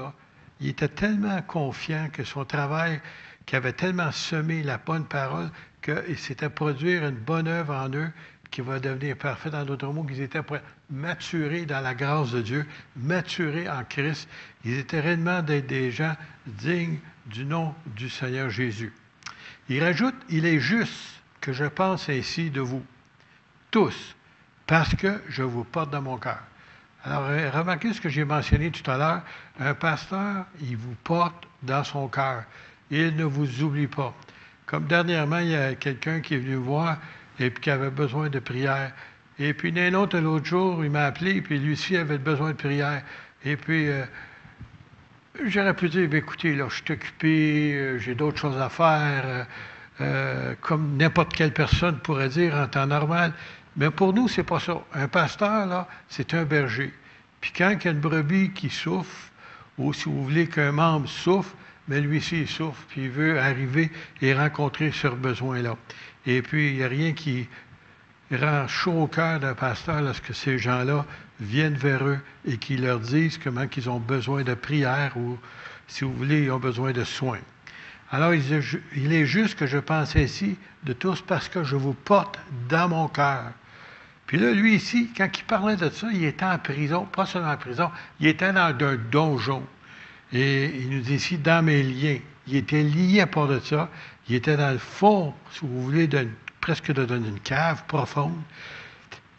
il 0.59 0.67
était 0.67 0.87
tellement 0.87 1.41
confiant 1.41 2.09
que 2.11 2.23
son 2.23 2.45
travail, 2.45 3.01
qui 3.45 3.55
avait 3.55 3.73
tellement 3.73 4.11
semé 4.11 4.63
la 4.63 4.77
bonne 4.77 5.05
parole, 5.05 5.49
qu'il 5.81 6.17
s'était 6.17 6.49
produire 6.49 7.07
une 7.07 7.15
bonne 7.15 7.47
œuvre 7.47 7.73
en 7.73 7.89
eux, 7.93 8.11
qui 8.51 8.61
va 8.61 8.79
devenir 8.79 9.17
parfaite. 9.17 9.53
En 9.53 9.63
d'autres 9.63 9.87
mots, 9.87 10.03
qu'ils 10.03 10.21
étaient 10.21 10.41
maturés 10.89 11.65
dans 11.65 11.81
la 11.81 11.93
grâce 11.93 12.31
de 12.31 12.41
Dieu, 12.41 12.65
maturés 12.95 13.69
en 13.69 13.83
Christ. 13.83 14.27
Ils 14.65 14.77
étaient 14.77 14.99
réellement 14.99 15.41
des, 15.41 15.61
des 15.61 15.91
gens 15.91 16.15
dignes 16.45 16.99
du 17.27 17.45
nom 17.45 17.73
du 17.95 18.09
Seigneur 18.09 18.49
Jésus. 18.49 18.93
Il 19.69 19.83
rajoute, 19.83 20.15
il 20.29 20.45
est 20.45 20.59
juste 20.59 21.21
que 21.41 21.53
je 21.53 21.65
pense 21.65 22.09
ainsi 22.09 22.49
de 22.49 22.61
vous, 22.61 22.83
tous, 23.71 24.15
parce 24.65 24.95
que 24.95 25.21
je 25.29 25.43
vous 25.43 25.63
porte 25.63 25.91
dans 25.91 26.01
mon 26.01 26.17
cœur. 26.17 26.39
Alors, 27.03 27.25
euh, 27.29 27.49
remarquez 27.51 27.93
ce 27.93 28.01
que 28.01 28.09
j'ai 28.09 28.25
mentionné 28.25 28.71
tout 28.71 28.89
à 28.89 28.97
l'heure. 28.97 29.21
Un 29.59 29.73
pasteur, 29.73 30.45
il 30.61 30.75
vous 30.75 30.95
porte 31.03 31.47
dans 31.63 31.83
son 31.83 32.07
cœur. 32.07 32.43
Il 32.91 33.15
ne 33.15 33.23
vous 33.23 33.63
oublie 33.63 33.87
pas. 33.87 34.13
Comme 34.65 34.85
dernièrement, 34.85 35.39
il 35.39 35.49
y 35.49 35.55
a 35.55 35.75
quelqu'un 35.75 36.19
qui 36.19 36.35
est 36.35 36.39
venu 36.39 36.55
voir 36.55 36.97
et 37.39 37.51
qui 37.51 37.69
avait 37.69 37.89
besoin 37.89 38.29
de 38.29 38.39
prière. 38.39 38.91
Et 39.37 39.53
puis, 39.53 39.73
un 39.79 39.93
autre, 39.93 40.17
l'autre 40.19 40.45
jour, 40.45 40.83
il 40.83 40.91
m'a 40.91 41.05
appelé, 41.05 41.41
puis 41.41 41.59
lui 41.59 41.73
aussi 41.73 41.95
avait 41.95 42.17
besoin 42.17 42.51
de 42.51 42.57
prière. 42.57 43.01
Et 43.45 43.55
puis, 43.55 43.87
euh, 43.87 44.03
j'aurais 45.45 45.73
pu 45.73 45.89
dire, 45.89 46.13
écoutez, 46.13 46.55
là, 46.55 46.67
je 46.69 46.75
suis 46.75 46.93
occupé, 46.93 47.73
euh, 47.73 47.99
j'ai 47.99 48.15
d'autres 48.15 48.37
choses 48.37 48.59
à 48.59 48.69
faire, 48.69 49.47
comme 50.61 50.95
n'importe 50.95 51.33
quelle 51.33 51.51
personne 51.51 51.99
pourrait 51.99 52.29
dire 52.29 52.55
en 52.55 52.67
temps 52.67 52.87
normal. 52.87 53.33
Mais 53.75 53.89
pour 53.89 54.13
nous, 54.13 54.27
c'est 54.27 54.43
pas 54.43 54.59
ça. 54.59 54.81
Un 54.93 55.07
pasteur, 55.07 55.65
là, 55.65 55.87
c'est 56.07 56.33
un 56.33 56.45
berger. 56.45 56.93
Puis 57.41 57.51
quand 57.55 57.69
il 57.69 57.85
y 57.85 57.87
a 57.87 57.91
une 57.91 57.99
brebis 57.99 58.51
qui 58.51 58.69
souffre, 58.69 59.29
ou 59.77 59.93
si 59.93 60.05
vous 60.05 60.23
voulez 60.23 60.47
qu'un 60.47 60.71
membre 60.71 61.07
souffre, 61.07 61.55
mais 61.89 61.99
lui 62.01 62.19
aussi, 62.19 62.41
il 62.41 62.47
souffre, 62.47 62.81
puis 62.87 63.05
il 63.05 63.09
veut 63.09 63.39
arriver 63.39 63.91
et 64.21 64.33
rencontrer 64.33 64.91
ce 64.91 65.07
besoin-là. 65.07 65.75
Et 66.27 66.43
puis, 66.43 66.69
il 66.69 66.75
n'y 66.77 66.83
a 66.83 66.87
rien 66.87 67.13
qui 67.13 67.49
rend 68.31 68.67
chaud 68.67 69.01
au 69.01 69.07
cœur 69.07 69.39
d'un 69.39 69.55
pasteur 69.55 70.01
lorsque 70.01 70.33
ces 70.35 70.59
gens-là 70.59 71.05
viennent 71.39 71.73
vers 71.73 72.05
eux 72.05 72.19
et 72.45 72.57
qui 72.57 72.77
leur 72.77 72.99
disent 72.99 73.39
comment 73.39 73.65
ils 73.75 73.89
ont 73.89 73.99
besoin 73.99 74.43
de 74.43 74.53
prière 74.53 75.17
ou, 75.17 75.39
si 75.87 76.03
vous 76.03 76.13
voulez, 76.13 76.43
ils 76.43 76.51
ont 76.51 76.59
besoin 76.59 76.91
de 76.91 77.03
soins. 77.03 77.39
Alors, 78.11 78.33
il 78.35 79.13
est 79.13 79.25
juste 79.25 79.57
que 79.57 79.65
je 79.65 79.79
pense 79.79 80.15
ainsi 80.15 80.57
de 80.83 80.93
tous 80.93 81.21
parce 81.21 81.49
que 81.49 81.63
je 81.63 81.75
vous 81.75 81.93
porte 81.93 82.39
dans 82.69 82.87
mon 82.87 83.07
cœur. 83.07 83.51
Puis 84.27 84.37
là, 84.37 84.51
lui 84.51 84.75
ici, 84.75 85.09
quand 85.17 85.27
il 85.35 85.43
parlait 85.45 85.75
de 85.75 85.89
ça, 85.89 86.07
il 86.13 86.23
était 86.23 86.45
en 86.45 86.59
prison, 86.59 87.05
pas 87.05 87.25
seulement 87.25 87.51
en 87.51 87.57
prison, 87.57 87.89
il 88.19 88.27
était 88.27 88.53
dans 88.53 88.75
un 88.79 88.95
donjon. 88.95 89.63
Et 90.33 90.65
il 90.81 90.89
nous 90.89 91.01
dit 91.01 91.15
ici, 91.15 91.37
dans 91.37 91.63
mes 91.63 91.83
liens. 91.83 92.19
Il 92.47 92.55
était 92.55 92.83
lié 92.83 93.21
à 93.21 93.27
part 93.27 93.47
de 93.47 93.59
ça. 93.59 93.89
Il 94.27 94.35
était 94.35 94.57
dans 94.57 94.71
le 94.71 94.79
fond, 94.79 95.33
si 95.51 95.59
vous 95.61 95.83
voulez, 95.83 96.09
presque 96.61 96.91
dans 96.91 97.07
une 97.15 97.39
cave 97.39 97.83
profonde. 97.87 98.41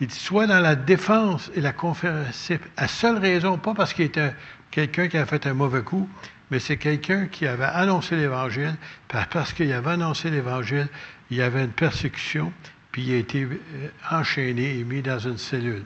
Il 0.00 0.06
dit, 0.06 0.18
soit 0.18 0.46
dans 0.46 0.60
la 0.60 0.76
défense 0.76 1.50
et 1.54 1.60
la 1.60 1.72
conférence. 1.72 2.52
La 2.78 2.88
seule 2.88 3.18
raison, 3.18 3.58
pas 3.58 3.74
parce 3.74 3.92
qu'il 3.92 4.06
était 4.06 4.32
quelqu'un 4.70 5.08
qui 5.08 5.18
a 5.18 5.26
fait 5.26 5.46
un 5.46 5.54
mauvais 5.54 5.82
coup, 5.82 6.08
mais 6.50 6.58
c'est 6.58 6.76
quelqu'un 6.76 7.26
qui 7.26 7.46
avait 7.46 7.64
annoncé 7.64 8.16
l'Évangile. 8.16 8.76
Parce 9.08 9.52
qu'il 9.52 9.72
avait 9.72 9.90
annoncé 9.90 10.30
l'Évangile, 10.30 10.88
il 11.30 11.36
y 11.36 11.42
avait 11.42 11.64
une 11.64 11.72
persécution 11.72 12.52
puis 12.92 13.02
il 13.02 13.12
a 13.14 13.16
été 13.18 13.44
euh, 13.44 13.88
enchaîné 14.10 14.78
et 14.78 14.84
mis 14.84 15.02
dans 15.02 15.18
une 15.18 15.38
cellule. 15.38 15.84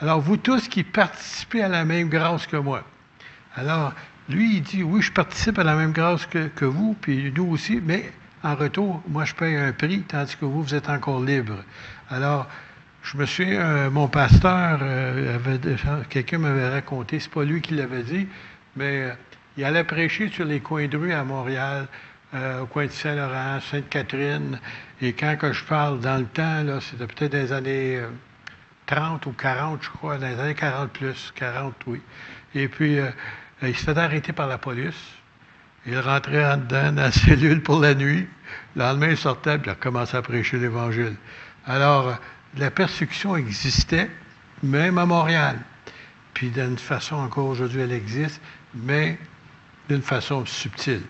Alors, 0.00 0.20
vous 0.20 0.36
tous 0.36 0.68
qui 0.68 0.82
participez 0.82 1.62
à 1.62 1.68
la 1.68 1.84
même 1.84 2.08
grâce 2.08 2.46
que 2.46 2.56
moi. 2.56 2.84
Alors, 3.54 3.92
lui, 4.28 4.56
il 4.56 4.62
dit, 4.62 4.82
oui, 4.82 5.02
je 5.02 5.12
participe 5.12 5.58
à 5.58 5.64
la 5.64 5.74
même 5.74 5.92
grâce 5.92 6.26
que, 6.26 6.64
vous, 6.64 6.96
puis 7.00 7.32
nous 7.34 7.46
aussi, 7.46 7.80
mais 7.84 8.12
en 8.42 8.54
retour, 8.54 9.02
moi, 9.08 9.24
je 9.24 9.34
paye 9.34 9.56
un 9.56 9.72
prix, 9.72 10.02
tandis 10.02 10.36
que 10.36 10.44
vous, 10.44 10.62
vous 10.62 10.74
êtes 10.74 10.88
encore 10.88 11.22
libre. 11.22 11.62
Alors, 12.10 12.48
je 13.02 13.16
me 13.16 13.26
suis, 13.26 13.56
euh, 13.56 13.90
mon 13.90 14.08
pasteur, 14.08 14.78
euh, 14.82 15.38
quelqu'un 16.08 16.38
m'avait 16.38 16.68
raconté, 16.68 17.20
c'est 17.20 17.30
pas 17.30 17.44
lui 17.44 17.60
qui 17.60 17.74
l'avait 17.74 18.02
dit, 18.02 18.26
mais 18.76 19.08
il 19.56 19.64
allait 19.64 19.84
prêcher 19.84 20.28
sur 20.28 20.44
les 20.44 20.60
coins 20.60 20.88
de 20.88 20.96
rue 20.96 21.12
à 21.12 21.24
Montréal, 21.24 21.86
au 22.60 22.66
coin 22.66 22.86
de 22.86 22.90
Saint-Laurent, 22.90 23.60
Sainte-Catherine, 23.60 24.58
et 25.02 25.12
quand 25.12 25.36
je 25.52 25.64
parle 25.64 26.00
dans 26.00 26.16
le 26.18 26.24
temps, 26.24 26.62
là, 26.62 26.80
c'était 26.80 27.06
peut-être 27.06 27.32
des 27.32 27.52
années 27.52 28.00
30 28.86 29.26
euh, 29.26 29.30
ou 29.30 29.32
40, 29.32 29.82
je 29.82 29.90
crois, 29.90 30.18
dans 30.18 30.28
les 30.28 30.38
années 30.38 30.54
40 30.54 30.90
plus, 30.90 31.32
40, 31.34 31.74
oui. 31.88 32.00
Et 32.54 32.68
puis, 32.68 32.98
euh, 32.98 33.10
il 33.66 33.76
se 33.76 33.90
arrêter 33.90 34.32
par 34.32 34.46
la 34.46 34.58
police. 34.58 34.94
Il 35.86 35.98
rentrait 35.98 36.44
en 36.44 36.56
dedans 36.56 36.92
dans 36.92 37.02
la 37.02 37.12
cellule 37.12 37.62
pour 37.62 37.80
la 37.80 37.94
nuit. 37.94 38.26
Le 38.76 38.82
lendemain, 38.82 39.08
il 39.10 39.16
sortait, 39.16 39.58
puis 39.58 39.68
il 39.68 39.72
a 39.72 39.74
commencé 39.74 40.16
à 40.16 40.22
prêcher 40.22 40.58
l'Évangile. 40.58 41.14
Alors, 41.66 42.08
euh, 42.08 42.14
la 42.56 42.70
persécution 42.70 43.36
existait, 43.36 44.10
même 44.62 44.98
à 44.98 45.06
Montréal. 45.06 45.58
Puis, 46.32 46.50
d'une 46.50 46.78
façon, 46.78 47.16
encore 47.16 47.46
aujourd'hui, 47.46 47.80
elle 47.80 47.92
existe, 47.92 48.40
mais 48.74 49.18
d'une 49.88 50.02
façon 50.02 50.44
subtile. 50.46 51.02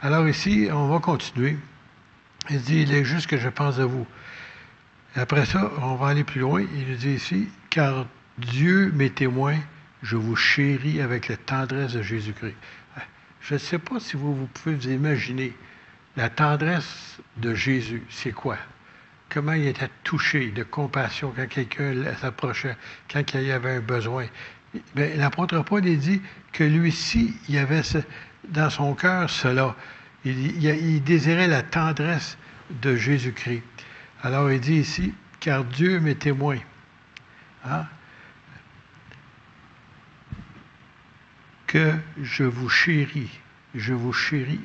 Alors 0.00 0.28
ici, 0.28 0.68
on 0.72 0.88
va 0.88 1.00
continuer. 1.00 1.56
Il 2.50 2.60
dit, 2.62 2.82
il 2.82 2.94
est 2.94 3.04
juste 3.04 3.26
que 3.26 3.36
je 3.36 3.48
pense 3.48 3.78
à 3.78 3.86
vous. 3.86 4.06
après 5.16 5.44
ça, 5.44 5.70
on 5.82 5.96
va 5.96 6.08
aller 6.08 6.24
plus 6.24 6.40
loin. 6.40 6.64
Il 6.74 6.96
dit 6.96 7.10
ici, 7.10 7.48
car 7.68 8.06
Dieu 8.38 8.92
m'est 8.94 9.14
témoin, 9.14 9.56
je 10.02 10.16
vous 10.16 10.36
chéris 10.36 11.00
avec 11.00 11.28
la 11.28 11.36
tendresse 11.36 11.92
de 11.92 12.02
Jésus-Christ. 12.02 12.56
Je 13.40 13.54
ne 13.54 13.58
sais 13.58 13.78
pas 13.78 14.00
si 14.00 14.16
vous, 14.16 14.46
pouvez 14.46 14.74
vous 14.74 14.90
imaginer 14.90 15.52
la 16.16 16.28
tendresse 16.28 17.18
de 17.36 17.54
Jésus, 17.54 18.02
c'est 18.10 18.32
quoi? 18.32 18.58
Comment 19.30 19.52
il 19.52 19.66
était 19.66 19.90
touché 20.04 20.50
de 20.50 20.62
compassion 20.62 21.32
quand 21.36 21.48
quelqu'un 21.48 21.94
s'approchait, 22.20 22.76
quand 23.12 23.22
il 23.34 23.42
y 23.42 23.52
avait 23.52 23.76
un 23.76 23.80
besoin. 23.80 24.26
L'apôtre 24.94 25.62
Paul 25.62 25.82
dit 25.82 26.20
que 26.52 26.64
lui-ci, 26.64 27.34
il 27.48 27.58
avait 27.58 27.82
dans 28.48 28.70
son 28.70 28.94
cœur 28.94 29.30
cela. 29.30 29.76
Il, 30.24 31.02
désirait 31.04 31.46
la 31.46 31.62
tendresse 31.62 32.36
de 32.82 32.96
Jésus-Christ. 32.96 33.62
Alors 34.22 34.50
il 34.50 34.60
dit 34.60 34.76
ici, 34.76 35.14
car 35.40 35.64
Dieu 35.64 36.00
m'est 36.00 36.16
témoin. 36.16 36.58
Hein, 37.64 37.86
que 41.68 41.92
je 42.20 42.42
vous 42.42 42.68
chéris. 42.68 43.30
Je 43.74 43.94
vous 43.94 44.12
chéris. 44.12 44.60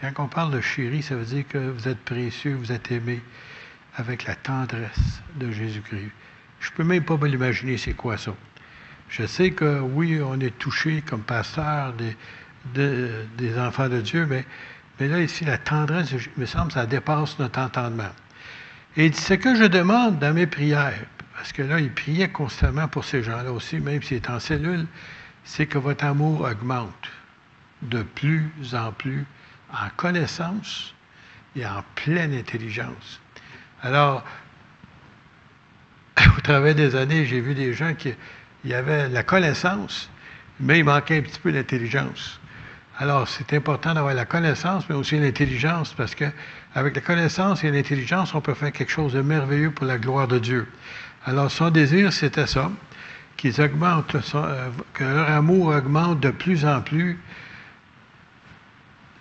Quand 0.00 0.12
on 0.18 0.28
parle 0.28 0.52
de 0.52 0.60
chéri, 0.60 1.02
ça 1.02 1.16
veut 1.16 1.24
dire 1.24 1.44
que 1.48 1.58
vous 1.58 1.88
êtes 1.88 1.98
précieux, 1.98 2.54
vous 2.54 2.70
êtes 2.70 2.92
aimé 2.92 3.20
avec 3.96 4.24
la 4.26 4.36
tendresse 4.36 5.22
de 5.34 5.50
Jésus-Christ. 5.50 6.12
Je 6.60 6.70
ne 6.70 6.76
peux 6.76 6.84
même 6.84 7.04
pas 7.04 7.16
me 7.16 7.26
l'imaginer, 7.26 7.76
c'est 7.78 7.94
quoi 7.94 8.16
ça. 8.16 8.32
Je 9.08 9.26
sais 9.26 9.50
que 9.50 9.80
oui, 9.80 10.20
on 10.22 10.38
est 10.38 10.56
touché 10.58 11.02
comme 11.02 11.22
pasteur 11.22 11.94
des, 11.94 12.16
des 13.36 13.58
enfants 13.58 13.88
de 13.88 14.00
Dieu, 14.00 14.26
mais, 14.26 14.44
mais 15.00 15.08
là, 15.08 15.20
ici, 15.20 15.44
la 15.44 15.58
tendresse, 15.58 16.12
il 16.12 16.20
me 16.36 16.46
semble, 16.46 16.70
ça 16.70 16.86
dépasse 16.86 17.38
notre 17.38 17.58
entendement. 17.58 18.12
Et 18.96 19.10
ce 19.12 19.34
que 19.34 19.54
je 19.54 19.64
demande 19.64 20.18
dans 20.18 20.34
mes 20.34 20.46
prières, 20.46 21.06
parce 21.34 21.52
que 21.52 21.62
là, 21.62 21.80
il 21.80 21.92
priait 21.92 22.28
constamment 22.28 22.86
pour 22.86 23.04
ces 23.04 23.22
gens-là 23.22 23.52
aussi, 23.52 23.78
même 23.80 24.02
s'il 24.02 24.18
est 24.18 24.30
en 24.30 24.40
cellule, 24.40 24.86
c'est 25.48 25.64
que 25.64 25.78
votre 25.78 26.04
amour 26.04 26.42
augmente 26.42 27.08
de 27.80 28.02
plus 28.02 28.50
en 28.74 28.92
plus 28.92 29.24
en 29.72 29.88
connaissance 29.96 30.94
et 31.56 31.64
en 31.64 31.82
pleine 31.94 32.34
intelligence. 32.34 33.18
Alors, 33.82 34.22
au 36.36 36.40
travers 36.42 36.74
des 36.74 36.94
années, 36.94 37.24
j'ai 37.24 37.40
vu 37.40 37.54
des 37.54 37.72
gens 37.72 37.94
qui 37.94 38.14
y 38.66 38.74
avaient 38.74 39.08
la 39.08 39.22
connaissance, 39.22 40.10
mais 40.60 40.80
il 40.80 40.84
manquait 40.84 41.18
un 41.18 41.22
petit 41.22 41.40
peu 41.40 41.50
d'intelligence. 41.50 42.38
Alors, 42.98 43.26
c'est 43.26 43.54
important 43.54 43.94
d'avoir 43.94 44.12
la 44.12 44.26
connaissance, 44.26 44.84
mais 44.90 44.94
aussi 44.94 45.18
l'intelligence, 45.18 45.94
parce 45.94 46.14
que 46.14 46.26
avec 46.74 46.94
la 46.94 47.00
connaissance 47.00 47.64
et 47.64 47.70
l'intelligence, 47.70 48.34
on 48.34 48.42
peut 48.42 48.54
faire 48.54 48.72
quelque 48.72 48.92
chose 48.92 49.14
de 49.14 49.22
merveilleux 49.22 49.70
pour 49.70 49.86
la 49.86 49.96
gloire 49.96 50.28
de 50.28 50.38
Dieu. 50.38 50.66
Alors, 51.24 51.50
son 51.50 51.70
désir, 51.70 52.12
c'était 52.12 52.46
ça, 52.46 52.70
qu'ils 53.38 53.58
augmentent, 53.62 54.14
euh, 54.34 54.70
que 54.92 55.04
leur 55.04 55.30
amour 55.30 55.68
augmente 55.68 56.20
de 56.20 56.30
plus 56.30 56.66
en 56.66 56.82
plus 56.82 57.18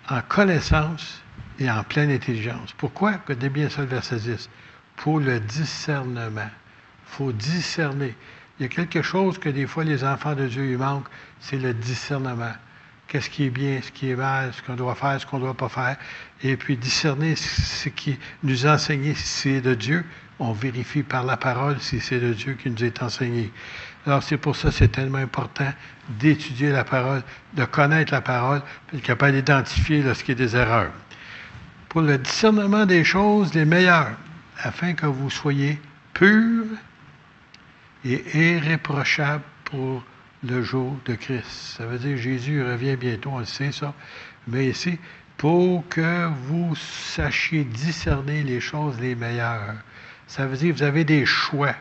en 0.10 0.22
connaissance 0.22 1.22
et 1.60 1.72
en 1.72 1.84
pleine 1.84 2.12
intelligence. 2.12 2.74
Pourquoi? 2.78 3.14
Regardez 3.26 3.50
bien 3.50 3.70
ça 3.70 3.82
le 3.82 3.88
verset 3.88 4.18
10. 4.18 4.50
Pour 4.98 5.20
le 5.20 5.40
discernement. 5.40 6.50
Il 6.50 7.16
faut 7.16 7.32
discerner. 7.32 8.16
Il 8.60 8.64
y 8.64 8.66
a 8.66 8.70
quelque 8.70 9.02
chose 9.02 9.38
que 9.38 9.50
des 9.50 9.68
fois 9.68 9.86
les 9.86 10.04
enfants 10.04 10.36
de 10.36 10.48
Dieu 10.48 10.70
y 10.70 10.76
manquent, 10.76 11.08
c'est 11.40 11.58
le 11.58 11.74
discernement 11.74 12.54
qu'est-ce 13.08 13.30
qui 13.30 13.46
est 13.46 13.50
bien, 13.50 13.80
ce 13.82 13.92
qui 13.92 14.10
est 14.10 14.16
mal, 14.16 14.54
ce 14.54 14.62
qu'on 14.62 14.76
doit 14.76 14.96
faire, 14.96 15.20
ce 15.20 15.26
qu'on 15.26 15.38
ne 15.38 15.44
doit 15.44 15.54
pas 15.54 15.70
faire, 15.70 15.98
et 16.44 16.58
puis 16.58 16.78
discerner 16.78 17.36
ce 17.36 17.90
qui 17.90 18.18
nous 18.44 18.66
enseigné 18.66 19.16
si 19.16 19.28
c'est 19.28 19.62
de 19.62 19.74
Dieu. 19.74 20.06
On 20.40 20.52
vérifie 20.52 21.04
par 21.04 21.24
la 21.24 21.38
parole 21.38 21.80
si 21.80 22.00
c'est 22.00 22.20
de 22.20 22.34
Dieu 22.34 22.54
qui 22.54 22.70
nous 22.70 22.84
est 22.84 23.02
enseigné. 23.02 23.52
Alors 24.06 24.24
c'est 24.24 24.38
pour 24.38 24.56
ça 24.56 24.70
que 24.70 24.76
c'est 24.76 24.92
tellement 24.92 25.18
important 25.18 25.72
d'étudier 26.10 26.72
la 26.72 26.84
parole, 26.84 27.24
de 27.54 27.66
connaître 27.66 28.14
la 28.14 28.22
parole, 28.22 28.62
puis 28.88 28.98
être 28.98 29.04
capable 29.04 29.34
d'identifier 29.34 30.02
lorsqu'il 30.02 30.40
y 30.40 30.42
a 30.42 30.46
des 30.46 30.56
erreurs. 30.56 30.92
Pour 31.90 32.02
le 32.02 32.18
discernement 32.18 32.86
des 32.86 33.04
choses 33.04 33.54
les 33.54 33.66
meilleures, 33.66 34.16
afin 34.60 34.94
que 34.94 35.06
vous 35.06 35.30
soyez 35.30 35.80
purs 36.14 36.66
et 38.06 38.56
irréprochables 38.56 39.44
pour 39.66 40.04
le 40.44 40.64
jour 40.64 40.98
de 41.06 41.16
Christ. 41.16 41.76
Ça 41.78 41.86
veut 41.86 41.98
dire 41.98 42.18
Jésus 42.18 42.64
revient 42.64 42.96
bientôt, 42.96 43.32
on 43.34 43.40
le 43.40 43.46
sait 43.46 43.72
ça. 43.72 43.94
Mais 44.48 44.68
ici, 44.68 44.98
pour 45.38 45.88
que 45.90 46.28
vous 46.48 46.76
sachiez 46.76 47.64
discerner 47.64 48.44
les 48.44 48.60
choses 48.60 49.00
les 49.00 49.16
meilleures. 49.16 49.76
Ça 50.28 50.46
veut 50.46 50.58
dire 50.58 50.74
que 50.74 50.80
vous 50.80 50.84
avez 50.84 51.04
des 51.04 51.26
choix. 51.26 51.76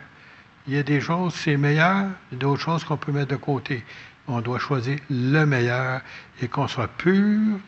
Il 0.66 0.74
y 0.74 0.78
a 0.78 0.82
des 0.82 1.00
choses, 1.00 1.34
c'est 1.34 1.56
meilleur, 1.56 2.06
d'autres 2.32 2.60
choses 2.60 2.84
qu'on 2.84 2.96
peut 2.96 3.12
mettre 3.12 3.30
de 3.30 3.36
côté. 3.36 3.84
On 4.26 4.40
doit 4.40 4.58
choisir 4.58 4.98
le 5.08 5.44
meilleur 5.44 6.00
et 6.42 6.48
qu'on 6.48 6.66
soit 6.66 6.88
pur, 6.88 7.58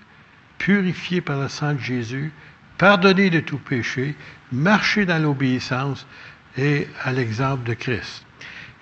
purifié 0.58 1.20
par 1.20 1.38
le 1.38 1.48
sang 1.48 1.74
de 1.74 1.78
Jésus, 1.78 2.32
pardonné 2.76 3.30
de 3.30 3.40
tout 3.40 3.58
péché, 3.58 4.16
marcher 4.50 5.06
dans 5.06 5.22
l'obéissance 5.22 6.06
et 6.56 6.88
à 7.04 7.12
l'exemple 7.12 7.62
de 7.64 7.74
Christ. 7.74 8.24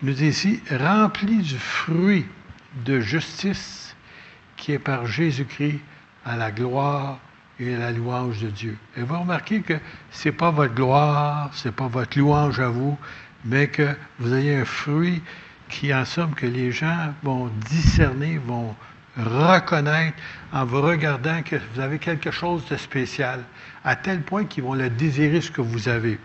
Il 0.03 0.09
nous 0.09 0.15
dit 0.15 0.29
ici, 0.29 0.63
rempli 0.71 1.39
du 1.39 1.59
fruit 1.59 2.27
de 2.85 3.01
justice 3.01 3.95
qui 4.57 4.73
est 4.73 4.79
par 4.79 5.07
Jésus-Christ 5.07 5.81
à 6.25 6.37
la 6.37 6.51
gloire 6.51 7.19
et 7.59 7.75
à 7.75 7.79
la 7.79 7.93
louange 7.93 8.41
de 8.41 8.49
Dieu. 8.49 8.77
Et 8.97 9.03
vous 9.03 9.19
remarquez 9.19 9.61
que 9.61 9.75
ce 10.11 10.29
n'est 10.29 10.35
pas 10.35 10.51
votre 10.51 10.75
gloire, 10.75 11.51
ce 11.53 11.69
n'est 11.69 11.75
pas 11.75 11.89
votre 11.89 12.19
louange 12.19 12.61
à 12.61 12.69
vous, 12.69 12.99
mais 13.45 13.69
que 13.69 13.95
vous 14.19 14.35
ayez 14.35 14.57
un 14.57 14.65
fruit 14.65 15.23
qui, 15.69 15.93
en 15.95 16.05
somme, 16.05 16.35
que 16.35 16.47
les 16.47 16.73
gens 16.73 17.15
vont 17.23 17.51
discerner, 17.69 18.39
vont 18.39 18.75
reconnaître 19.17 20.17
en 20.53 20.65
vous 20.65 20.83
regardant 20.83 21.43
que 21.43 21.57
vous 21.75 21.81
avez 21.81 21.99
quelque 21.99 22.31
chose 22.31 22.65
de 22.67 22.77
spécial, 22.77 23.45
à 23.85 23.97
tel 23.97 24.23
point 24.23 24.45
qu'ils 24.45 24.65
vont 24.65 24.75
le 24.75 24.91
désirer 24.91 25.41
ce 25.41 25.51
que 25.51 25.61
vous 25.61 25.89
avez. 25.89 26.19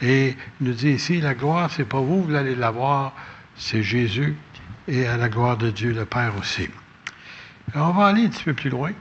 Et 0.00 0.36
il 0.60 0.66
nous 0.66 0.72
dit 0.72 0.90
ici, 0.90 1.20
la 1.20 1.34
gloire, 1.34 1.70
c'est 1.70 1.84
pas 1.84 2.00
vous, 2.00 2.22
vous 2.22 2.34
allez 2.34 2.54
l'avoir, 2.54 3.12
c'est 3.56 3.82
Jésus 3.82 4.36
et 4.86 5.06
à 5.06 5.16
la 5.16 5.28
gloire 5.28 5.56
de 5.56 5.70
Dieu 5.70 5.92
le 5.92 6.04
Père 6.04 6.32
aussi. 6.38 6.68
on 7.74 7.90
va 7.90 8.06
aller 8.06 8.24
un 8.24 8.28
petit 8.28 8.44
peu 8.44 8.54
plus 8.54 8.70
loin. 8.70 8.92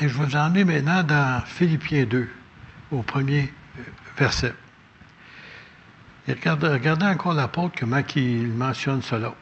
Et 0.00 0.08
je 0.08 0.14
vous 0.14 0.36
emmener 0.36 0.64
maintenant 0.64 1.02
dans 1.02 1.42
Philippiens 1.44 2.04
2, 2.04 2.28
au 2.92 3.02
premier 3.02 3.52
euh, 3.78 3.82
verset. 4.16 4.54
Et 6.28 6.34
regardez, 6.34 7.04
encore 7.06 7.34
l'apôtre, 7.34 7.74
comment 7.80 8.02
il 8.14 8.48
mentionne 8.48 9.02
cela. 9.02 9.34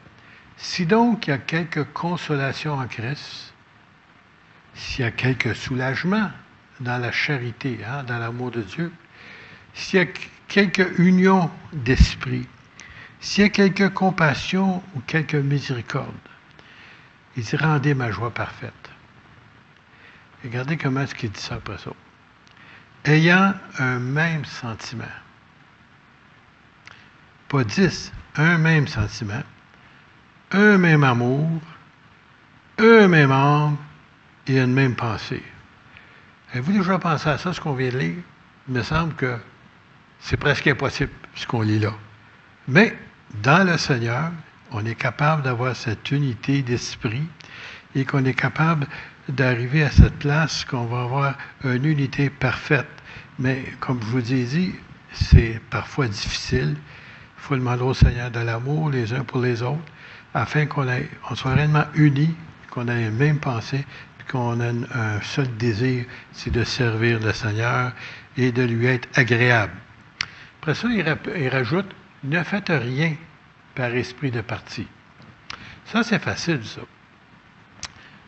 Si 0.57 0.85
donc 0.85 1.27
il 1.27 1.31
y 1.31 1.33
a 1.33 1.37
quelque 1.37 1.81
consolation 1.81 2.73
en 2.73 2.87
Christ, 2.87 3.53
s'il 4.73 5.05
y 5.05 5.07
a 5.07 5.11
quelque 5.11 5.53
soulagement 5.53 6.31
dans 6.79 6.97
la 6.97 7.11
charité, 7.11 7.79
hein, 7.87 8.03
dans 8.03 8.17
l'amour 8.17 8.51
de 8.51 8.61
Dieu, 8.61 8.91
s'il 9.73 9.99
y 9.99 10.03
a 10.03 10.07
quelque 10.47 10.99
union 10.99 11.51
d'esprit, 11.73 12.47
s'il 13.19 13.43
y 13.43 13.47
a 13.47 13.49
quelque 13.49 13.87
compassion 13.87 14.83
ou 14.95 15.01
quelque 15.01 15.37
miséricorde, 15.37 16.11
il 17.37 17.43
dit 17.43 17.55
rendez 17.55 17.93
ma 17.93 18.11
joie 18.11 18.33
parfaite. 18.33 18.73
Regardez 20.43 20.77
comment 20.77 21.01
est-ce 21.01 21.15
qu'il 21.15 21.31
dit 21.31 21.39
ça 21.39 21.55
après 21.55 21.77
ça. 21.77 21.91
Ayant 23.05 23.53
un 23.77 23.99
même 23.99 24.45
sentiment. 24.45 25.05
Pas 27.51 27.65
dix, 27.65 28.13
un 28.37 28.57
même 28.57 28.87
sentiment, 28.87 29.43
un 30.51 30.77
même 30.77 31.03
amour, 31.03 31.59
un 32.77 33.09
même 33.09 33.33
âme 33.33 33.75
et 34.47 34.57
une 34.57 34.71
même 34.71 34.95
pensée. 34.95 35.43
Avez-vous 36.53 36.71
déjà 36.71 36.97
pensé 36.97 37.27
à 37.27 37.37
ça, 37.37 37.51
ce 37.51 37.59
qu'on 37.59 37.73
vient 37.73 37.89
de 37.89 37.97
lire? 37.97 38.23
Il 38.69 38.73
me 38.73 38.81
semble 38.81 39.13
que 39.15 39.37
c'est 40.21 40.37
presque 40.37 40.65
impossible, 40.67 41.11
ce 41.35 41.45
qu'on 41.45 41.61
lit 41.61 41.79
là. 41.79 41.93
Mais 42.69 42.97
dans 43.43 43.67
le 43.69 43.77
Seigneur, 43.77 44.31
on 44.71 44.85
est 44.85 44.95
capable 44.95 45.41
d'avoir 45.41 45.75
cette 45.75 46.09
unité 46.09 46.61
d'esprit 46.61 47.27
et 47.95 48.05
qu'on 48.05 48.23
est 48.23 48.33
capable 48.33 48.87
d'arriver 49.27 49.83
à 49.83 49.91
cette 49.91 50.19
place 50.19 50.63
qu'on 50.63 50.85
va 50.85 51.01
avoir 51.01 51.35
une 51.65 51.83
unité 51.83 52.29
parfaite. 52.29 52.87
Mais 53.39 53.65
comme 53.81 53.99
je 53.99 54.05
vous 54.05 54.33
ai 54.33 54.45
dit, 54.45 54.73
c'est 55.11 55.59
parfois 55.69 56.07
difficile. 56.07 56.77
Il 57.41 57.47
faut 57.47 57.55
demander 57.55 57.81
au 57.81 57.95
Seigneur 57.95 58.29
de 58.29 58.39
l'amour 58.39 58.91
les 58.91 59.13
uns 59.13 59.23
pour 59.23 59.41
les 59.41 59.63
autres, 59.63 59.81
afin 60.35 60.67
qu'on 60.67 60.85
on 61.29 61.35
soit 61.35 61.55
réellement 61.55 61.85
unis, 61.95 62.35
qu'on 62.69 62.87
ait 62.87 63.07
une 63.07 63.15
même 63.15 63.39
pensée, 63.39 63.83
qu'on 64.29 64.61
ait 64.61 64.73
un 64.93 65.19
seul 65.21 65.47
désir, 65.57 66.05
c'est 66.31 66.51
de 66.51 66.63
servir 66.63 67.19
le 67.19 67.33
Seigneur 67.33 67.93
et 68.37 68.51
de 68.51 68.61
lui 68.61 68.85
être 68.85 69.09
agréable. 69.15 69.73
Après 70.59 70.75
ça, 70.75 70.87
il, 70.89 71.49
rajoute 71.49 71.87
Ne 72.23 72.43
faites 72.43 72.69
rien 72.69 73.15
par 73.73 73.87
esprit 73.87 74.29
de 74.29 74.41
parti. 74.41 74.85
Ça, 75.85 76.03
c'est 76.03 76.19
facile, 76.19 76.63
ça. 76.63 76.81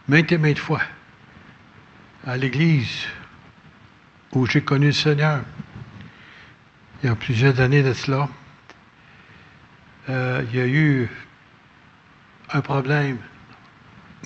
Maintes 0.07 0.31
et 0.31 0.39
maintes 0.39 0.57
fois, 0.57 0.81
à 2.25 2.35
l'Église 2.35 3.05
où 4.31 4.47
j'ai 4.47 4.61
connu 4.61 4.87
le 4.87 4.91
Seigneur, 4.91 5.41
il 7.03 7.09
y 7.09 7.09
a 7.11 7.15
plusieurs 7.15 7.59
années 7.59 7.83
de 7.83 7.93
cela, 7.93 8.27
euh, 10.09 10.43
il 10.51 10.59
y 10.59 10.61
a 10.61 10.67
eu 10.67 11.09
un 12.51 12.61
problème 12.61 13.17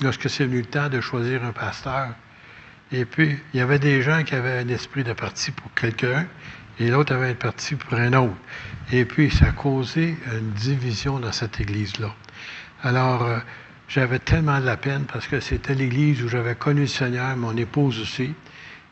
lorsque 0.01 0.29
c'est 0.29 0.45
venu 0.45 0.59
le 0.59 0.65
temps 0.65 0.89
de 0.89 1.01
choisir 1.01 1.43
un 1.43 1.51
pasteur. 1.51 2.09
Et 2.91 3.05
puis, 3.05 3.37
il 3.53 3.59
y 3.59 3.61
avait 3.61 3.79
des 3.79 4.01
gens 4.01 4.23
qui 4.23 4.35
avaient 4.35 4.59
un 4.59 4.67
esprit 4.69 5.03
de 5.03 5.13
parti 5.13 5.51
pour 5.51 5.73
quelqu'un 5.73 6.25
et 6.79 6.89
l'autre 6.89 7.13
avait 7.13 7.31
un 7.31 7.35
parti 7.35 7.75
pour 7.75 7.93
un 7.97 8.13
autre. 8.13 8.35
Et 8.91 9.05
puis, 9.05 9.29
ça 9.29 9.47
a 9.47 9.51
causé 9.51 10.17
une 10.31 10.51
division 10.51 11.19
dans 11.19 11.31
cette 11.31 11.59
église-là. 11.59 12.13
Alors, 12.83 13.23
euh, 13.23 13.39
j'avais 13.87 14.19
tellement 14.19 14.59
de 14.59 14.65
la 14.65 14.77
peine 14.77 15.05
parce 15.11 15.27
que 15.27 15.39
c'était 15.39 15.73
l'église 15.73 16.23
où 16.23 16.29
j'avais 16.29 16.55
connu 16.55 16.81
le 16.81 16.87
Seigneur, 16.87 17.35
mon 17.35 17.55
épouse 17.57 17.99
aussi. 17.99 18.33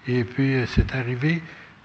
Et 0.08 0.24
puis, 0.24 0.56
euh, 0.56 0.66
c'est 0.68 0.94
arrivé 0.94 1.42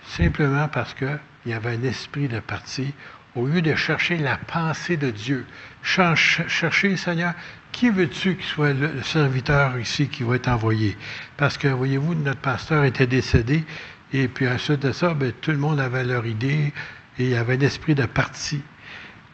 simplement 0.09 0.68
parce 0.68 0.94
qu'il 0.94 1.18
y 1.46 1.53
avait 1.53 1.76
un 1.76 1.82
esprit 1.82 2.28
de 2.28 2.40
parti. 2.40 2.92
Au 3.37 3.47
lieu 3.47 3.62
de 3.62 3.74
chercher 3.76 4.18
la 4.18 4.37
pensée 4.37 4.97
de 4.97 5.11
Dieu, 5.11 5.47
chercher, 5.83 6.97
Seigneur, 6.97 7.35
qui 7.70 7.89
veux-tu 7.89 8.35
qu'il 8.35 8.45
soit 8.45 8.72
le 8.72 9.03
serviteur 9.05 9.78
ici 9.78 10.09
qui 10.09 10.24
va 10.24 10.35
être 10.35 10.49
envoyé? 10.49 10.97
Parce 11.37 11.57
que, 11.57 11.68
voyez-vous, 11.68 12.14
notre 12.16 12.41
pasteur 12.41 12.85
était 12.85 13.07
décédé, 13.07 13.64
et 14.12 14.26
puis 14.26 14.49
ensuite 14.49 14.81
de 14.81 14.91
ça, 14.91 15.14
bien, 15.14 15.31
tout 15.41 15.53
le 15.53 15.59
monde 15.59 15.78
avait 15.78 16.03
leur 16.03 16.26
idée, 16.26 16.72
et 17.18 17.24
il 17.24 17.28
y 17.31 17.37
avait 17.37 17.57
un 17.57 17.61
esprit 17.61 17.95
de 17.95 18.07
parti, 18.07 18.62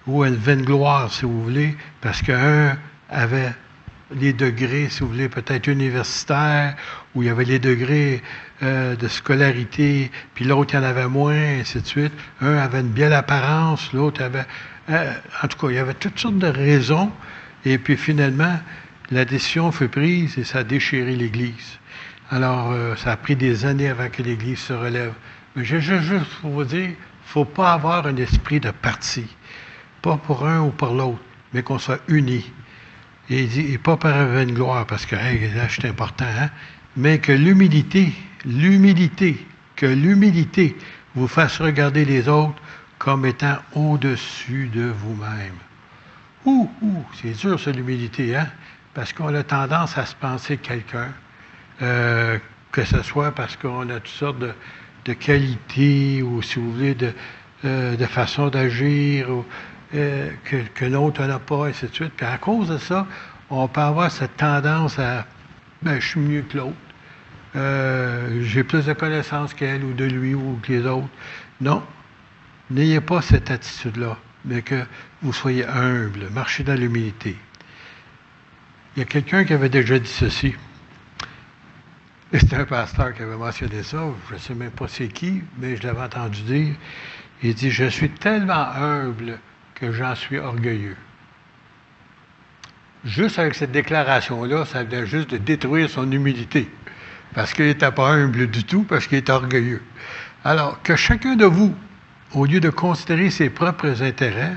ou 0.06 0.24
une 0.24 0.36
vaine 0.36 0.62
gloire, 0.62 1.10
si 1.10 1.24
vous 1.24 1.42
voulez, 1.42 1.74
parce 2.02 2.20
qu'un 2.20 2.78
avait 3.08 3.54
les 4.14 4.32
degrés, 4.32 4.88
si 4.88 5.00
vous 5.00 5.08
voulez, 5.08 5.28
peut-être 5.28 5.66
universitaires, 5.66 6.76
où 7.14 7.22
il 7.22 7.26
y 7.26 7.30
avait 7.30 7.44
les 7.44 7.58
degrés 7.58 8.22
euh, 8.62 8.94
de 8.94 9.08
scolarité, 9.08 10.10
puis 10.34 10.44
l'autre, 10.44 10.74
il 10.74 10.76
y 10.76 10.80
en 10.80 10.84
avait 10.84 11.08
moins, 11.08 11.60
ainsi 11.60 11.80
de 11.80 11.86
suite. 11.86 12.12
Un 12.40 12.56
avait 12.56 12.80
une 12.80 12.88
belle 12.88 13.12
apparence, 13.12 13.92
l'autre 13.92 14.22
avait... 14.22 14.46
Euh, 14.90 15.12
en 15.42 15.48
tout 15.48 15.58
cas, 15.58 15.68
il 15.70 15.76
y 15.76 15.78
avait 15.78 15.94
toutes 15.94 16.18
sortes 16.18 16.38
de 16.38 16.46
raisons, 16.46 17.10
et 17.64 17.78
puis 17.78 17.96
finalement, 17.96 18.58
la 19.10 19.24
décision 19.24 19.72
fut 19.72 19.88
prise 19.88 20.38
et 20.38 20.44
ça 20.44 20.60
a 20.60 20.64
déchiré 20.64 21.14
l'Église. 21.14 21.78
Alors, 22.30 22.72
euh, 22.72 22.96
ça 22.96 23.12
a 23.12 23.16
pris 23.16 23.36
des 23.36 23.64
années 23.64 23.88
avant 23.88 24.08
que 24.08 24.22
l'Église 24.22 24.58
se 24.58 24.72
relève. 24.72 25.12
Mais 25.54 25.64
je, 25.64 25.78
juste 25.78 26.26
pour 26.40 26.50
vous 26.50 26.64
dire, 26.64 26.86
il 26.86 26.90
ne 26.90 26.94
faut 27.24 27.44
pas 27.44 27.72
avoir 27.72 28.06
un 28.06 28.16
esprit 28.16 28.60
de 28.60 28.70
parti, 28.70 29.26
pas 30.02 30.16
pour 30.16 30.46
un 30.46 30.60
ou 30.60 30.70
pour 30.70 30.94
l'autre, 30.94 31.20
mais 31.52 31.62
qu'on 31.62 31.78
soit 31.78 32.00
unis. 32.08 32.52
Et, 33.28 33.72
et 33.72 33.78
pas 33.78 33.96
par 33.96 34.36
une 34.38 34.52
gloire, 34.52 34.86
parce 34.86 35.04
que 35.04 35.16
là, 35.16 35.68
c'est 35.68 35.84
important, 35.86 36.24
hein? 36.24 36.50
mais 36.96 37.18
que 37.18 37.32
l'humilité, 37.32 38.12
l'humilité, 38.44 39.44
que 39.74 39.86
l'humilité 39.86 40.76
vous 41.14 41.28
fasse 41.28 41.60
regarder 41.60 42.04
les 42.04 42.28
autres 42.28 42.60
comme 42.98 43.26
étant 43.26 43.58
au-dessus 43.74 44.70
de 44.72 44.84
vous-même. 44.84 45.54
Ouh, 46.44 46.70
ouh, 46.80 47.04
c'est 47.14 47.32
dur, 47.32 47.58
ça, 47.58 47.72
l'humilité, 47.72 48.36
hein? 48.36 48.46
Parce 48.94 49.12
qu'on 49.12 49.34
a 49.34 49.42
tendance 49.42 49.98
à 49.98 50.06
se 50.06 50.14
penser 50.14 50.56
quelqu'un, 50.56 51.08
euh, 51.82 52.38
que 52.72 52.84
ce 52.84 53.02
soit 53.02 53.32
parce 53.32 53.56
qu'on 53.56 53.90
a 53.90 54.00
toutes 54.00 54.08
sortes 54.08 54.38
de, 55.04 55.12
qualités 55.12 56.22
ou, 56.22 56.40
si 56.42 56.58
vous 56.58 56.72
voulez, 56.72 56.94
de, 56.94 57.12
euh, 57.64 57.96
de 57.96 58.06
façon 58.06 58.48
d'agir, 58.48 59.28
euh, 59.94 60.30
que, 60.44 60.56
que 60.74 60.84
l'autre 60.84 61.24
n'a 61.24 61.38
pas, 61.38 61.66
et 61.66 61.70
ainsi 61.70 61.86
de 61.86 61.94
suite. 61.94 62.12
Puis 62.16 62.26
à 62.26 62.38
cause 62.38 62.68
de 62.68 62.78
ça, 62.78 63.06
on 63.50 63.68
peut 63.68 63.80
avoir 63.80 64.10
cette 64.10 64.36
tendance 64.36 64.98
à 64.98 65.26
ben, 65.82 66.00
je 66.00 66.06
suis 66.06 66.20
mieux 66.20 66.42
que 66.42 66.56
l'autre. 66.56 66.76
j'ai 68.42 68.64
plus 68.64 68.86
de 68.86 68.92
connaissances 68.92 69.54
qu'elle 69.54 69.84
ou 69.84 69.92
de 69.92 70.04
lui 70.04 70.34
ou 70.34 70.58
que 70.62 70.72
les 70.72 70.86
autres. 70.86 71.08
Non. 71.60 71.82
N'ayez 72.70 73.00
pas 73.00 73.22
cette 73.22 73.50
attitude-là 73.50 74.16
mais 74.46 74.62
que 74.62 74.86
vous 75.22 75.32
soyez 75.32 75.66
humble, 75.66 76.30
marchez 76.30 76.62
dans 76.62 76.74
l'humilité. 76.74 77.36
Il 78.94 79.00
y 79.00 79.02
a 79.02 79.04
quelqu'un 79.04 79.44
qui 79.44 79.52
avait 79.52 79.68
déjà 79.68 79.98
dit 79.98 80.08
ceci. 80.08 80.54
C'était 82.32 82.56
un 82.56 82.64
pasteur 82.64 83.14
qui 83.14 83.22
avait 83.22 83.36
mentionné 83.36 83.82
ça, 83.82 84.04
je 84.28 84.34
ne 84.34 84.38
sais 84.38 84.54
même 84.54 84.70
pas 84.70 84.88
c'est 84.88 85.08
qui, 85.08 85.42
mais 85.58 85.76
je 85.76 85.82
l'avais 85.82 86.02
entendu 86.02 86.42
dire. 86.42 86.74
Il 87.42 87.54
dit, 87.54 87.70
je 87.70 87.84
suis 87.84 88.10
tellement 88.10 88.68
humble 88.74 89.38
que 89.76 89.92
j'en 89.92 90.14
suis 90.14 90.38
orgueilleux. 90.38 90.96
Juste 93.04 93.38
avec 93.38 93.54
cette 93.54 93.72
déclaration-là, 93.72 94.64
ça 94.64 94.82
venait 94.82 95.06
juste 95.06 95.30
de 95.30 95.36
détruire 95.36 95.88
son 95.88 96.10
humilité. 96.10 96.68
Parce 97.34 97.52
qu'il 97.52 97.66
n'était 97.66 97.92
pas 97.92 98.08
humble 98.08 98.48
du 98.48 98.64
tout, 98.64 98.82
parce 98.82 99.06
qu'il 99.06 99.18
était 99.18 99.32
orgueilleux. 99.32 99.82
Alors, 100.44 100.82
que 100.82 100.96
chacun 100.96 101.36
de 101.36 101.44
vous 101.44 101.74
au 102.32 102.46
lieu 102.46 102.60
de 102.60 102.70
considérer 102.70 103.30
ses 103.30 103.50
propres 103.50 104.02
intérêts, 104.02 104.56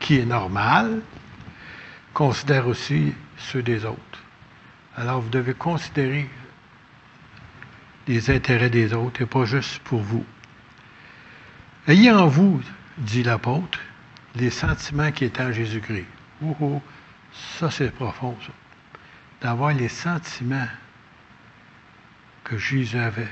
qui 0.00 0.18
est 0.18 0.26
normal, 0.26 1.00
considère 2.12 2.66
aussi 2.66 3.12
ceux 3.38 3.62
des 3.62 3.84
autres. 3.84 4.00
Alors 4.96 5.20
vous 5.20 5.28
devez 5.28 5.54
considérer 5.54 6.28
les 8.08 8.30
intérêts 8.30 8.70
des 8.70 8.94
autres 8.94 9.22
et 9.22 9.26
pas 9.26 9.44
juste 9.44 9.78
pour 9.80 10.00
vous. 10.00 10.24
Ayez 11.86 12.10
en 12.10 12.26
vous, 12.26 12.60
dit 12.98 13.22
l'apôtre, 13.22 13.78
les 14.36 14.50
sentiments 14.50 15.10
qui 15.12 15.24
étaient 15.24 15.42
en 15.42 15.52
Jésus-Christ. 15.52 16.06
Oh, 16.44 16.82
ça 17.58 17.70
c'est 17.70 17.90
profond, 17.90 18.36
ça. 18.40 18.52
D'avoir 19.42 19.72
les 19.72 19.88
sentiments 19.88 20.68
que 22.44 22.56
Jésus 22.56 22.98
avait. 22.98 23.28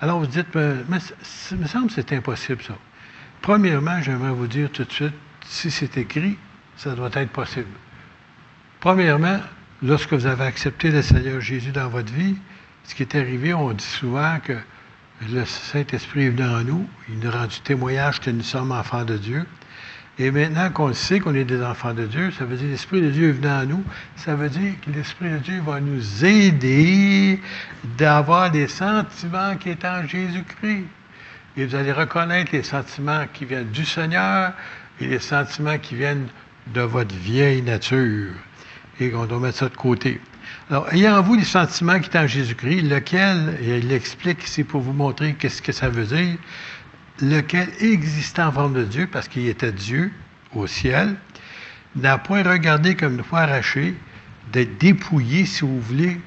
Alors 0.00 0.20
vous 0.20 0.26
dites, 0.26 0.54
mais, 0.54 0.98
ça 1.22 1.56
me 1.56 1.66
semble 1.66 1.88
que 1.88 1.94
c'est 1.94 2.12
impossible 2.12 2.62
ça. 2.62 2.74
Premièrement, 3.42 4.00
j'aimerais 4.02 4.32
vous 4.32 4.46
dire 4.46 4.70
tout 4.70 4.84
de 4.84 4.92
suite, 4.92 5.14
si 5.46 5.70
c'est 5.70 5.96
écrit, 5.96 6.36
ça 6.76 6.94
doit 6.94 7.10
être 7.14 7.30
possible. 7.30 7.70
Premièrement, 8.80 9.40
lorsque 9.82 10.12
vous 10.12 10.26
avez 10.26 10.44
accepté 10.44 10.90
le 10.90 11.02
Seigneur 11.02 11.40
Jésus 11.40 11.72
dans 11.72 11.88
votre 11.88 12.12
vie, 12.12 12.36
ce 12.84 12.94
qui 12.94 13.02
est 13.02 13.14
arrivé, 13.14 13.52
on 13.54 13.72
dit 13.72 13.84
souvent 13.84 14.38
que 14.42 14.56
le 15.28 15.44
Saint-Esprit 15.44 16.24
est 16.24 16.30
venu 16.30 16.48
en 16.48 16.64
nous, 16.64 16.88
il 17.08 17.18
nous 17.18 17.28
a 17.28 17.40
rendu 17.40 17.60
témoignage 17.60 18.20
que 18.20 18.30
nous 18.30 18.42
sommes 18.42 18.72
enfants 18.72 19.04
de 19.04 19.16
Dieu. 19.16 19.46
Et 20.20 20.30
maintenant 20.30 20.68
qu'on 20.68 20.92
sait 20.92 21.18
qu'on 21.18 21.34
est 21.34 21.46
des 21.46 21.62
enfants 21.62 21.94
de 21.94 22.04
Dieu, 22.04 22.30
ça 22.30 22.44
veut 22.44 22.54
dire 22.54 22.66
que 22.66 22.72
l'Esprit 22.72 23.00
de 23.00 23.08
Dieu 23.08 23.30
est 23.30 23.32
venu 23.32 23.48
en 23.48 23.64
nous, 23.64 23.84
ça 24.16 24.34
veut 24.34 24.50
dire 24.50 24.74
que 24.84 24.90
l'Esprit 24.90 25.30
de 25.30 25.38
Dieu 25.38 25.62
va 25.64 25.80
nous 25.80 26.26
aider 26.26 27.40
d'avoir 27.96 28.50
des 28.50 28.68
sentiments 28.68 29.56
qui 29.56 29.70
sont 29.70 29.86
en 29.86 30.06
Jésus-Christ. 30.06 30.84
Et 31.56 31.64
vous 31.64 31.74
allez 31.74 31.92
reconnaître 31.92 32.50
les 32.52 32.62
sentiments 32.62 33.24
qui 33.32 33.46
viennent 33.46 33.70
du 33.70 33.86
Seigneur 33.86 34.52
et 35.00 35.06
les 35.06 35.20
sentiments 35.20 35.78
qui 35.78 35.94
viennent 35.94 36.28
de 36.66 36.82
votre 36.82 37.14
vieille 37.14 37.62
nature. 37.62 38.32
Et 39.00 39.14
on 39.14 39.24
doit 39.24 39.38
mettre 39.38 39.56
ça 39.56 39.68
de 39.70 39.76
côté. 39.76 40.20
Alors, 40.68 40.92
ayant 40.92 41.16
en 41.16 41.22
vous 41.22 41.34
les 41.34 41.44
sentiments 41.44 41.98
qui 41.98 42.10
sont 42.10 42.18
en 42.18 42.26
Jésus-Christ, 42.26 42.82
lequel, 42.82 43.56
et 43.62 43.78
il 43.78 43.88
l'explique 43.88 44.44
ici 44.44 44.64
pour 44.64 44.82
vous 44.82 44.92
montrer 44.92 45.32
qu'est-ce 45.32 45.62
que 45.62 45.72
ça 45.72 45.88
veut 45.88 46.04
dire, 46.04 46.36
lequel 47.22 47.68
existant 47.80 48.48
en 48.48 48.52
forme 48.52 48.74
de 48.74 48.84
Dieu, 48.84 49.06
parce 49.06 49.28
qu'il 49.28 49.46
était 49.46 49.72
Dieu 49.72 50.12
au 50.54 50.66
ciel, 50.66 51.16
n'a 51.96 52.18
point 52.18 52.42
regardé 52.42 52.94
comme 52.94 53.16
une 53.16 53.24
fois 53.24 53.40
arraché 53.40 53.94
d'être 54.52 54.78
dépouillé, 54.78 55.46
si 55.46 55.62
vous 55.62 55.80
voulez, 55.80 56.20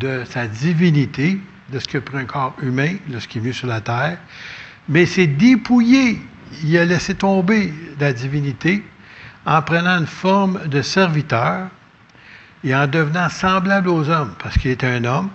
de 0.00 0.24
sa 0.24 0.46
divinité, 0.46 1.38
de 1.70 1.78
ce 1.78 1.86
que 1.86 1.98
prend 1.98 2.18
un 2.18 2.24
corps 2.24 2.56
humain 2.62 2.94
lorsqu'il 3.10 3.38
est 3.38 3.42
venu 3.42 3.52
sur 3.52 3.66
la 3.66 3.80
terre, 3.80 4.18
mais 4.88 5.06
c'est 5.06 5.26
dépouillé. 5.26 6.20
Il 6.64 6.76
a 6.76 6.84
laissé 6.84 7.14
tomber 7.14 7.72
la 7.98 8.12
divinité 8.12 8.84
en 9.46 9.62
prenant 9.62 9.98
une 9.98 10.06
forme 10.06 10.66
de 10.68 10.82
serviteur 10.82 11.68
et 12.64 12.74
en 12.74 12.86
devenant 12.86 13.28
semblable 13.28 13.88
aux 13.88 14.08
hommes, 14.08 14.34
parce 14.38 14.56
qu'il 14.58 14.70
était 14.70 14.86
un 14.86 15.04
homme, 15.04 15.30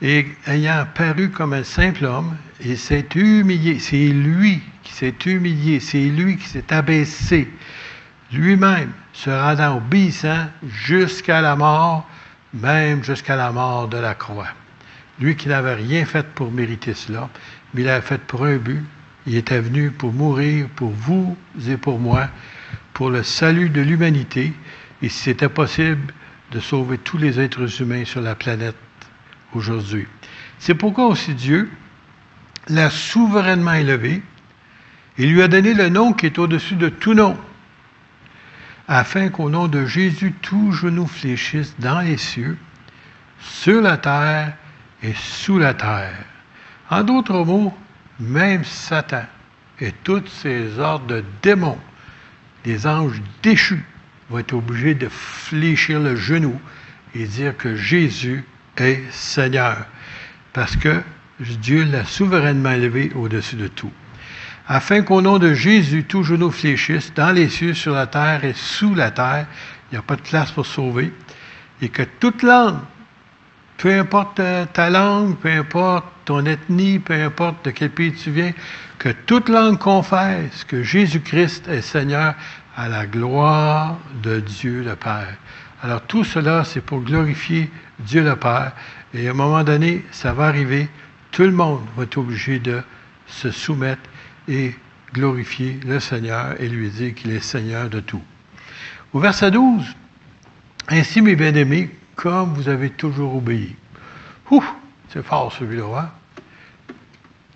et 0.00 0.26
ayant 0.46 0.86
paru 0.94 1.30
comme 1.30 1.52
un 1.52 1.64
simple 1.64 2.04
homme, 2.04 2.36
il 2.64 2.78
s'est 2.78 3.06
humilié. 3.14 3.78
C'est 3.78 4.08
lui 4.08 4.62
qui 4.82 4.92
s'est 4.92 5.14
humilié, 5.26 5.80
c'est 5.80 6.04
lui 6.04 6.36
qui 6.36 6.48
s'est 6.48 6.72
abaissé 6.72 7.48
lui-même, 8.32 8.92
se 9.12 9.30
rendant 9.30 9.76
obéissant 9.76 10.46
jusqu'à 10.66 11.40
la 11.40 11.54
mort, 11.54 12.08
même 12.54 13.04
jusqu'à 13.04 13.36
la 13.36 13.52
mort 13.52 13.88
de 13.88 13.98
la 13.98 14.14
croix. 14.14 14.48
Lui 15.20 15.36
qui 15.36 15.48
n'avait 15.48 15.74
rien 15.74 16.04
fait 16.06 16.26
pour 16.34 16.50
mériter 16.50 16.94
cela, 16.94 17.28
mais 17.74 17.82
il 17.82 17.86
l'avait 17.86 18.06
fait 18.06 18.20
pour 18.22 18.44
un 18.44 18.56
but. 18.56 18.82
Il 19.26 19.36
était 19.36 19.60
venu 19.60 19.90
pour 19.90 20.12
mourir 20.12 20.66
pour 20.74 20.90
vous 20.90 21.36
et 21.68 21.76
pour 21.76 21.98
moi, 21.98 22.28
pour 22.94 23.10
le 23.10 23.22
salut 23.22 23.68
de 23.68 23.82
l'humanité. 23.82 24.52
Et 25.02 25.08
si 25.08 25.18
c'était 25.18 25.48
possible, 25.48 26.12
de 26.50 26.60
sauver 26.60 26.98
tous 26.98 27.18
les 27.18 27.40
êtres 27.40 27.80
humains 27.80 28.04
sur 28.04 28.20
la 28.20 28.34
planète 28.34 28.76
aujourd'hui. 29.54 30.06
C'est 30.58 30.74
pourquoi 30.74 31.06
aussi 31.06 31.34
Dieu 31.34 31.70
l'a 32.68 32.90
souverainement 32.90 33.74
élevé 33.74 34.22
et 35.18 35.26
lui 35.26 35.42
a 35.42 35.48
donné 35.48 35.74
le 35.74 35.88
nom 35.88 36.12
qui 36.12 36.26
est 36.26 36.38
au-dessus 36.38 36.76
de 36.76 36.88
tout 36.88 37.14
nom, 37.14 37.36
afin 38.88 39.28
qu'au 39.28 39.50
nom 39.50 39.68
de 39.68 39.84
Jésus, 39.86 40.32
tout 40.42 40.72
genou 40.72 41.06
fléchisse 41.06 41.74
dans 41.78 42.00
les 42.00 42.16
cieux, 42.16 42.56
sur 43.38 43.82
la 43.82 43.96
terre 43.96 44.54
et 45.02 45.14
sous 45.14 45.58
la 45.58 45.74
terre. 45.74 46.24
En 46.90 47.02
d'autres 47.02 47.44
mots, 47.44 47.76
même 48.20 48.64
Satan 48.64 49.24
et 49.80 49.92
tous 50.04 50.26
ses 50.26 50.78
ordres 50.78 51.06
de 51.06 51.24
démons, 51.42 51.78
des 52.64 52.86
anges 52.86 53.20
déchus, 53.42 53.84
vont 54.30 54.38
être 54.38 54.52
obligés 54.52 54.94
de 54.94 55.08
fléchir 55.08 56.00
le 56.00 56.16
genou 56.16 56.58
et 57.14 57.24
dire 57.24 57.56
que 57.56 57.76
Jésus 57.76 58.44
est 58.76 59.02
Seigneur. 59.10 59.86
Parce 60.52 60.76
que 60.76 61.02
Dieu 61.42 61.84
l'a 61.84 62.04
souverainement 62.04 62.70
élevé 62.70 63.12
au-dessus 63.14 63.56
de 63.56 63.68
tout. 63.68 63.92
Afin 64.68 65.02
qu'au 65.02 65.20
nom 65.20 65.38
de 65.38 65.54
Jésus, 65.54 66.04
tout 66.04 66.22
genou 66.22 66.50
fléchisse 66.50 67.12
dans 67.14 67.32
les 67.32 67.48
cieux, 67.48 67.74
sur 67.74 67.94
la 67.94 68.06
terre 68.06 68.44
et 68.44 68.54
sous 68.54 68.94
la 68.94 69.10
terre. 69.10 69.46
Il 69.90 69.94
n'y 69.94 69.98
a 69.98 70.02
pas 70.02 70.16
de 70.16 70.22
place 70.22 70.52
pour 70.52 70.66
sauver. 70.66 71.12
Et 71.80 71.88
que 71.88 72.02
toute 72.02 72.42
langue, 72.42 72.78
peu 73.76 73.98
importe 73.98 74.40
ta 74.72 74.88
langue, 74.88 75.36
peu 75.36 75.50
importe 75.50 76.06
ton 76.24 76.46
ethnie, 76.46 77.00
peu 77.00 77.14
importe 77.14 77.64
de 77.64 77.70
quel 77.70 77.90
pays 77.90 78.12
tu 78.12 78.30
viens, 78.30 78.52
que 78.98 79.08
toute 79.08 79.48
langue 79.48 79.78
confesse 79.78 80.64
que 80.64 80.84
Jésus-Christ 80.84 81.66
est 81.66 81.82
Seigneur 81.82 82.34
à 82.76 82.88
la 82.88 83.06
gloire 83.06 83.98
de 84.22 84.38
Dieu 84.38 84.84
le 84.84 84.94
Père. 84.94 85.36
Alors 85.82 86.02
tout 86.02 86.22
cela, 86.22 86.62
c'est 86.62 86.80
pour 86.80 87.00
glorifier 87.00 87.70
Dieu 87.98 88.22
le 88.22 88.36
Père. 88.36 88.72
Et 89.12 89.26
à 89.26 89.32
un 89.32 89.34
moment 89.34 89.64
donné, 89.64 90.04
ça 90.12 90.32
va 90.32 90.46
arriver. 90.46 90.88
Tout 91.32 91.42
le 91.42 91.52
monde 91.52 91.80
va 91.96 92.04
être 92.04 92.18
obligé 92.18 92.58
de 92.58 92.82
se 93.26 93.50
soumettre 93.50 94.02
et 94.48 94.74
glorifier 95.12 95.80
le 95.86 95.98
Seigneur 95.98 96.60
et 96.60 96.68
lui 96.68 96.90
dire 96.90 97.14
qu'il 97.14 97.32
est 97.32 97.40
Seigneur 97.40 97.88
de 97.88 98.00
tout. 98.00 98.22
Au 99.12 99.20
verset 99.20 99.50
12, 99.50 99.84
Ainsi, 100.88 101.22
mes 101.22 101.36
bien-aimés, 101.36 101.90
comme 102.16 102.54
vous 102.54 102.68
avez 102.68 102.90
toujours 102.90 103.36
obéi. 103.36 103.74
C'est 105.08 105.24
fort 105.24 105.52
celui-là. 105.52 105.84
Hein? 105.98 106.10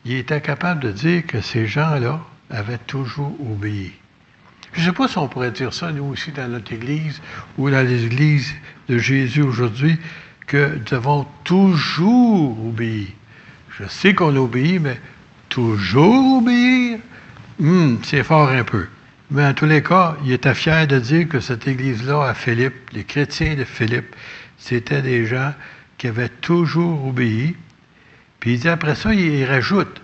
Il 0.04 0.14
était 0.14 0.40
capable 0.40 0.80
de 0.80 0.92
dire 0.92 1.26
que 1.26 1.40
ces 1.40 1.66
gens-là 1.66 2.20
avaient 2.50 2.78
toujours 2.78 3.36
obéi. 3.40 3.92
Je 4.72 4.80
ne 4.80 4.86
sais 4.86 4.92
pas 4.92 5.08
si 5.08 5.18
on 5.18 5.28
pourrait 5.28 5.50
dire 5.50 5.74
ça, 5.74 5.90
nous 5.90 6.04
aussi, 6.04 6.32
dans 6.32 6.48
notre 6.48 6.72
Église 6.72 7.20
ou 7.58 7.68
dans 7.70 7.86
les 7.86 8.04
églises 8.04 8.54
de 8.88 8.98
Jésus 8.98 9.42
aujourd'hui, 9.42 9.98
que 10.46 10.78
nous 10.78 10.94
avons 10.94 11.26
toujours 11.44 12.66
obéi. 12.66 13.15
Je 13.78 13.86
sais 13.88 14.14
qu'on 14.14 14.34
obéit, 14.36 14.80
mais 14.80 15.00
toujours 15.48 16.38
obéir, 16.38 16.98
hmm, 17.58 17.96
c'est 18.02 18.22
fort 18.22 18.48
un 18.48 18.64
peu. 18.64 18.86
Mais 19.30 19.44
en 19.44 19.54
tous 19.54 19.66
les 19.66 19.82
cas, 19.82 20.16
il 20.24 20.32
était 20.32 20.54
fier 20.54 20.86
de 20.86 20.98
dire 20.98 21.28
que 21.28 21.40
cette 21.40 21.66
Église-là, 21.66 22.28
à 22.28 22.34
Philippe, 22.34 22.90
les 22.92 23.04
chrétiens 23.04 23.54
de 23.54 23.64
Philippe, 23.64 24.14
c'était 24.56 25.02
des 25.02 25.26
gens 25.26 25.52
qui 25.98 26.06
avaient 26.06 26.28
toujours 26.28 27.06
obéi. 27.06 27.56
Puis 28.40 28.54
il 28.54 28.60
dit 28.60 28.68
après 28.68 28.94
ça, 28.94 29.12
il 29.12 29.44
rajoute, 29.44 30.00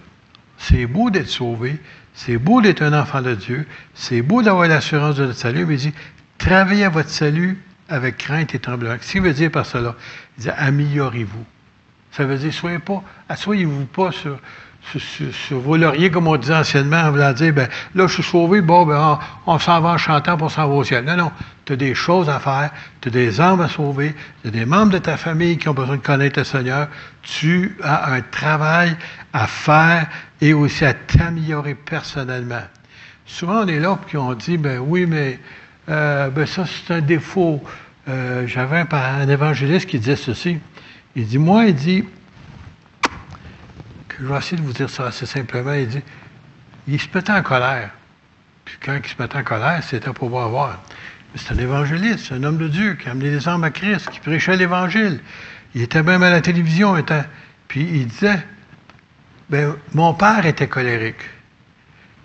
c'est 0.58 0.86
beau 0.86 1.10
d'être 1.10 1.28
sauvé, 1.28 1.78
c'est 2.14 2.38
beau 2.38 2.60
d'être 2.60 2.82
un 2.82 2.92
enfant 2.92 3.22
de 3.22 3.34
Dieu. 3.34 3.66
C'est 3.94 4.22
beau 4.22 4.42
d'avoir 4.42 4.68
l'assurance 4.68 5.16
de 5.16 5.26
notre 5.26 5.38
salut. 5.38 5.64
Mais 5.66 5.74
il 5.74 5.80
dit, 5.80 5.94
travaillez 6.38 6.84
à 6.84 6.90
votre 6.90 7.08
salut 7.08 7.58
avec 7.88 8.18
crainte 8.18 8.54
et 8.54 8.58
tremblement. 8.58 8.96
Qu'est-ce 8.96 9.12
qu'il 9.12 9.22
veut 9.22 9.32
dire 9.32 9.50
par 9.50 9.66
cela? 9.66 9.94
Il 10.38 10.44
dit, 10.44 10.50
améliorez-vous. 10.50 11.44
Ça 12.12 12.24
veut 12.24 12.36
dire, 12.36 12.52
soyez 12.52 12.78
pas, 12.78 13.02
asseyez-vous 13.28 13.86
pas 13.86 14.12
sur, 14.12 14.38
sur, 14.98 15.58
vos 15.58 15.76
lauriers, 15.76 16.10
comme 16.10 16.28
on 16.28 16.36
disait 16.36 16.54
anciennement, 16.54 16.98
en 16.98 17.10
voulant 17.10 17.32
dire, 17.32 17.54
ben, 17.54 17.68
là, 17.94 18.06
je 18.06 18.14
suis 18.14 18.22
sauvé, 18.22 18.60
bon, 18.60 18.84
ben, 18.84 19.18
on, 19.46 19.58
s'en 19.58 19.80
va 19.80 19.90
en 19.90 19.98
chantant 19.98 20.36
pour 20.36 20.50
s'en 20.50 20.68
va 20.68 20.74
au 20.74 20.84
ciel. 20.84 21.04
Non, 21.04 21.16
non. 21.16 21.32
Tu 21.64 21.72
as 21.72 21.76
des 21.76 21.94
choses 21.94 22.28
à 22.28 22.38
faire, 22.38 22.70
tu 23.00 23.08
as 23.08 23.12
des 23.12 23.40
âmes 23.40 23.60
à 23.60 23.68
sauver, 23.68 24.14
tu 24.42 24.48
as 24.48 24.50
des 24.50 24.66
membres 24.66 24.92
de 24.92 24.98
ta 24.98 25.16
famille 25.16 25.56
qui 25.56 25.68
ont 25.68 25.74
besoin 25.74 25.96
de 25.96 26.02
connaître 26.02 26.38
le 26.38 26.44
Seigneur. 26.44 26.88
Tu 27.22 27.76
as 27.82 28.12
un 28.12 28.20
travail 28.20 28.96
à 29.32 29.46
faire 29.46 30.06
et 30.40 30.52
aussi 30.52 30.84
à 30.84 30.92
t'améliorer 30.92 31.74
personnellement. 31.74 32.64
Souvent, 33.24 33.62
on 33.62 33.66
est 33.68 33.80
là 33.80 33.98
et 34.12 34.16
on 34.18 34.34
dit, 34.34 34.58
ben 34.58 34.80
oui, 34.80 35.06
mais 35.06 35.38
euh, 35.88 36.28
ben 36.28 36.44
ça, 36.44 36.64
c'est 36.66 36.92
un 36.92 37.00
défaut. 37.00 37.62
Euh, 38.08 38.46
j'avais 38.46 38.80
un, 38.80 38.86
un 38.92 39.28
évangéliste 39.28 39.88
qui 39.88 39.98
disait 39.98 40.16
ceci. 40.16 40.58
Il 41.14 41.26
dit, 41.26 41.38
moi, 41.38 41.66
il 41.66 41.74
dit, 41.74 42.04
je 44.18 44.26
vais 44.26 44.38
essayer 44.38 44.56
de 44.56 44.62
vous 44.62 44.72
dire 44.72 44.88
ça 44.88 45.06
assez 45.06 45.26
simplement. 45.26 45.72
Il 45.72 45.88
dit 45.88 46.02
il 46.86 47.00
se 47.00 47.08
mettait 47.14 47.32
en 47.32 47.42
colère. 47.42 47.90
Puis 48.64 48.76
quand 48.84 48.96
il 49.02 49.08
se 49.08 49.20
mettait 49.20 49.38
en 49.38 49.44
colère, 49.44 49.82
c'était 49.82 50.06
pour 50.06 50.28
pouvoir 50.28 50.48
voir. 50.48 50.78
C'est 51.34 51.54
un 51.54 51.58
évangéliste, 51.58 52.30
un 52.32 52.42
homme 52.44 52.58
de 52.58 52.68
Dieu 52.68 52.94
qui 52.94 53.08
a 53.08 53.12
amené 53.12 53.30
des 53.30 53.48
âmes 53.48 53.64
à 53.64 53.70
Christ, 53.70 54.10
qui 54.10 54.20
prêchait 54.20 54.56
l'Évangile. 54.56 55.20
Il 55.74 55.82
était 55.82 56.02
même 56.02 56.22
à 56.22 56.30
la 56.30 56.40
télévision. 56.40 56.94
Puis 57.68 57.80
il 57.80 58.06
disait 58.06 58.44
ben, 59.48 59.74
Mon 59.94 60.14
père 60.14 60.44
était 60.44 60.68
colérique. 60.68 61.28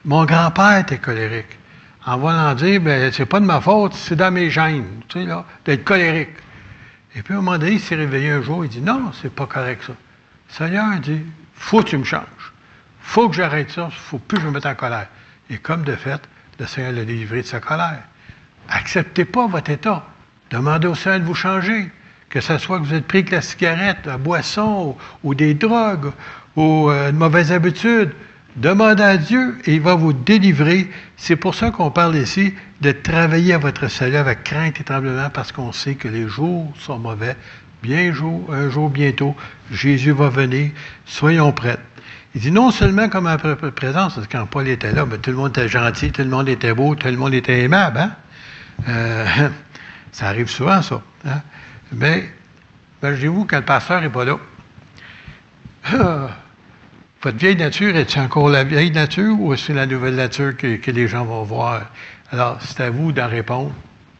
Mon 0.06 0.26
grand-père 0.26 0.80
était 0.80 0.98
colérique. 0.98 1.58
en 2.06 2.18
voulant 2.18 2.54
dire, 2.54 2.82
ben, 2.82 3.12
c'est 3.12 3.26
pas 3.26 3.40
de 3.40 3.46
ma 3.46 3.60
faute, 3.60 3.94
c'est 3.94 4.16
dans 4.16 4.32
mes 4.32 4.50
gènes, 4.50 5.02
tu 5.08 5.20
sais, 5.20 5.26
là, 5.26 5.46
d'être 5.66 5.84
colérique. 5.84 6.30
Et 7.18 7.24
puis, 7.24 7.34
à 7.34 7.38
un 7.38 7.42
moment 7.42 7.58
donné, 7.58 7.74
il 7.74 7.80
s'est 7.80 7.96
réveillé 7.96 8.30
un 8.30 8.44
jour, 8.44 8.64
il 8.64 8.70
dit, 8.70 8.80
non, 8.80 9.12
c'est 9.20 9.34
pas 9.34 9.48
correct, 9.48 9.84
ça. 9.88 9.94
Le 10.50 10.54
Seigneur 10.54 11.00
dit, 11.00 11.22
faut 11.56 11.82
que 11.82 11.90
tu 11.90 11.98
me 11.98 12.04
changes. 12.04 12.54
faut 13.02 13.28
que 13.28 13.36
j'arrête 13.36 13.72
ça, 13.72 13.90
faut 13.90 14.20
plus 14.20 14.38
que 14.38 14.44
je 14.44 14.48
me 14.48 14.54
mette 14.54 14.68
en 14.68 14.76
colère. 14.76 15.08
Et 15.50 15.58
comme 15.58 15.84
de 15.84 15.96
fait, 15.96 16.22
le 16.60 16.68
Seigneur 16.68 16.92
l'a 16.92 17.06
délivré 17.06 17.42
de 17.42 17.48
sa 17.48 17.60
colère. 17.60 18.04
Acceptez 18.70 19.26
pas 19.26 19.48
votre 19.48 19.72
état. 19.72 20.06
Demandez 20.52 20.88
au 20.88 20.94
Seigneur 20.94 21.22
de 21.22 21.26
vous 21.26 21.34
changer. 21.34 21.90
Que 22.30 22.40
ce 22.40 22.58
soit 22.60 22.80
que 22.80 22.84
vous 22.84 22.94
êtes 22.94 23.08
pris 23.08 23.20
avec 23.20 23.32
la 23.32 23.42
cigarette, 23.42 24.06
la 24.06 24.18
boisson, 24.18 24.96
ou, 25.24 25.34
des 25.34 25.54
drogues, 25.54 26.12
ou 26.56 26.90
euh, 26.90 27.12
de 27.12 27.18
mauvaises 27.18 27.52
habitudes. 27.52 28.14
Demandez 28.58 29.04
à 29.04 29.18
Dieu 29.18 29.58
et 29.66 29.76
il 29.76 29.82
va 29.82 29.96
vous 29.96 30.14
délivrer. 30.14 30.92
C'est 31.16 31.36
pour 31.36 31.56
ça 31.56 31.72
qu'on 31.72 31.90
parle 31.90 32.16
ici 32.16 32.54
de 32.82 32.92
travailler 32.92 33.54
à 33.54 33.58
votre 33.58 33.88
salut 33.88 34.18
avec 34.18 34.44
crainte 34.44 34.80
et 34.80 34.84
tremblement 34.84 35.30
parce 35.30 35.52
qu'on 35.52 35.72
sait 35.72 35.96
que 35.96 36.08
les 36.08 36.28
jours 36.28 36.72
sont 36.80 37.00
mauvais. 37.00 37.36
Bien 37.84 38.12
jour, 38.12 38.54
un 38.54 38.70
jour 38.70 38.90
bientôt, 38.90 39.36
Jésus 39.72 40.12
va 40.12 40.30
venir. 40.30 40.72
Soyons 41.06 41.52
prêts. 41.52 41.78
Il 42.36 42.42
dit 42.42 42.52
non 42.52 42.72
seulement 42.72 43.10
comme 43.10 43.28
un 43.28 43.38
présence, 43.38 44.16
parce 44.16 44.28
que 44.28 44.38
quand 44.38 44.46
Paul 44.46 44.68
était 44.68 44.92
là, 44.92 45.06
ben, 45.06 45.20
tout 45.20 45.32
le 45.32 45.38
monde 45.38 45.50
était 45.50 45.68
gentil, 45.68 46.12
tout 46.12 46.22
le 46.22 46.30
monde 46.30 46.50
était 46.50 46.74
beau, 46.74 46.94
tout 46.96 47.08
le 47.08 47.18
monde 47.18 47.34
était 47.34 47.62
aimable. 47.62 48.00
Hein? 48.00 48.12
Euh, 48.88 49.50
ça 50.12 50.28
arrive 50.28 50.50
souvent, 50.50 50.82
ça. 50.82 51.02
Hein? 51.26 51.42
Mais, 51.94 52.30
imaginez-vous 53.02 53.46
quand 53.46 53.58
le 53.58 53.66
pasteur 53.66 54.02
n'est 54.02 54.10
pas 54.10 54.26
là. 54.26 54.38
Ah, 55.86 56.30
votre 57.24 57.38
vieille 57.38 57.56
nature, 57.56 57.96
est-ce 57.96 58.20
encore 58.20 58.50
la 58.50 58.64
vieille 58.64 58.92
nature 58.92 59.40
ou 59.40 59.54
est-ce 59.54 59.72
la 59.72 59.86
nouvelle 59.86 60.16
nature 60.16 60.56
que, 60.56 60.92
les 60.92 61.08
gens 61.08 61.26
vont 61.26 61.44
voir? 61.44 61.90
Alors, 62.32 62.58
c'est 62.62 62.82
à 62.82 62.90
vous 62.90 63.12
d'en 63.12 63.28
répondre. 63.28 63.74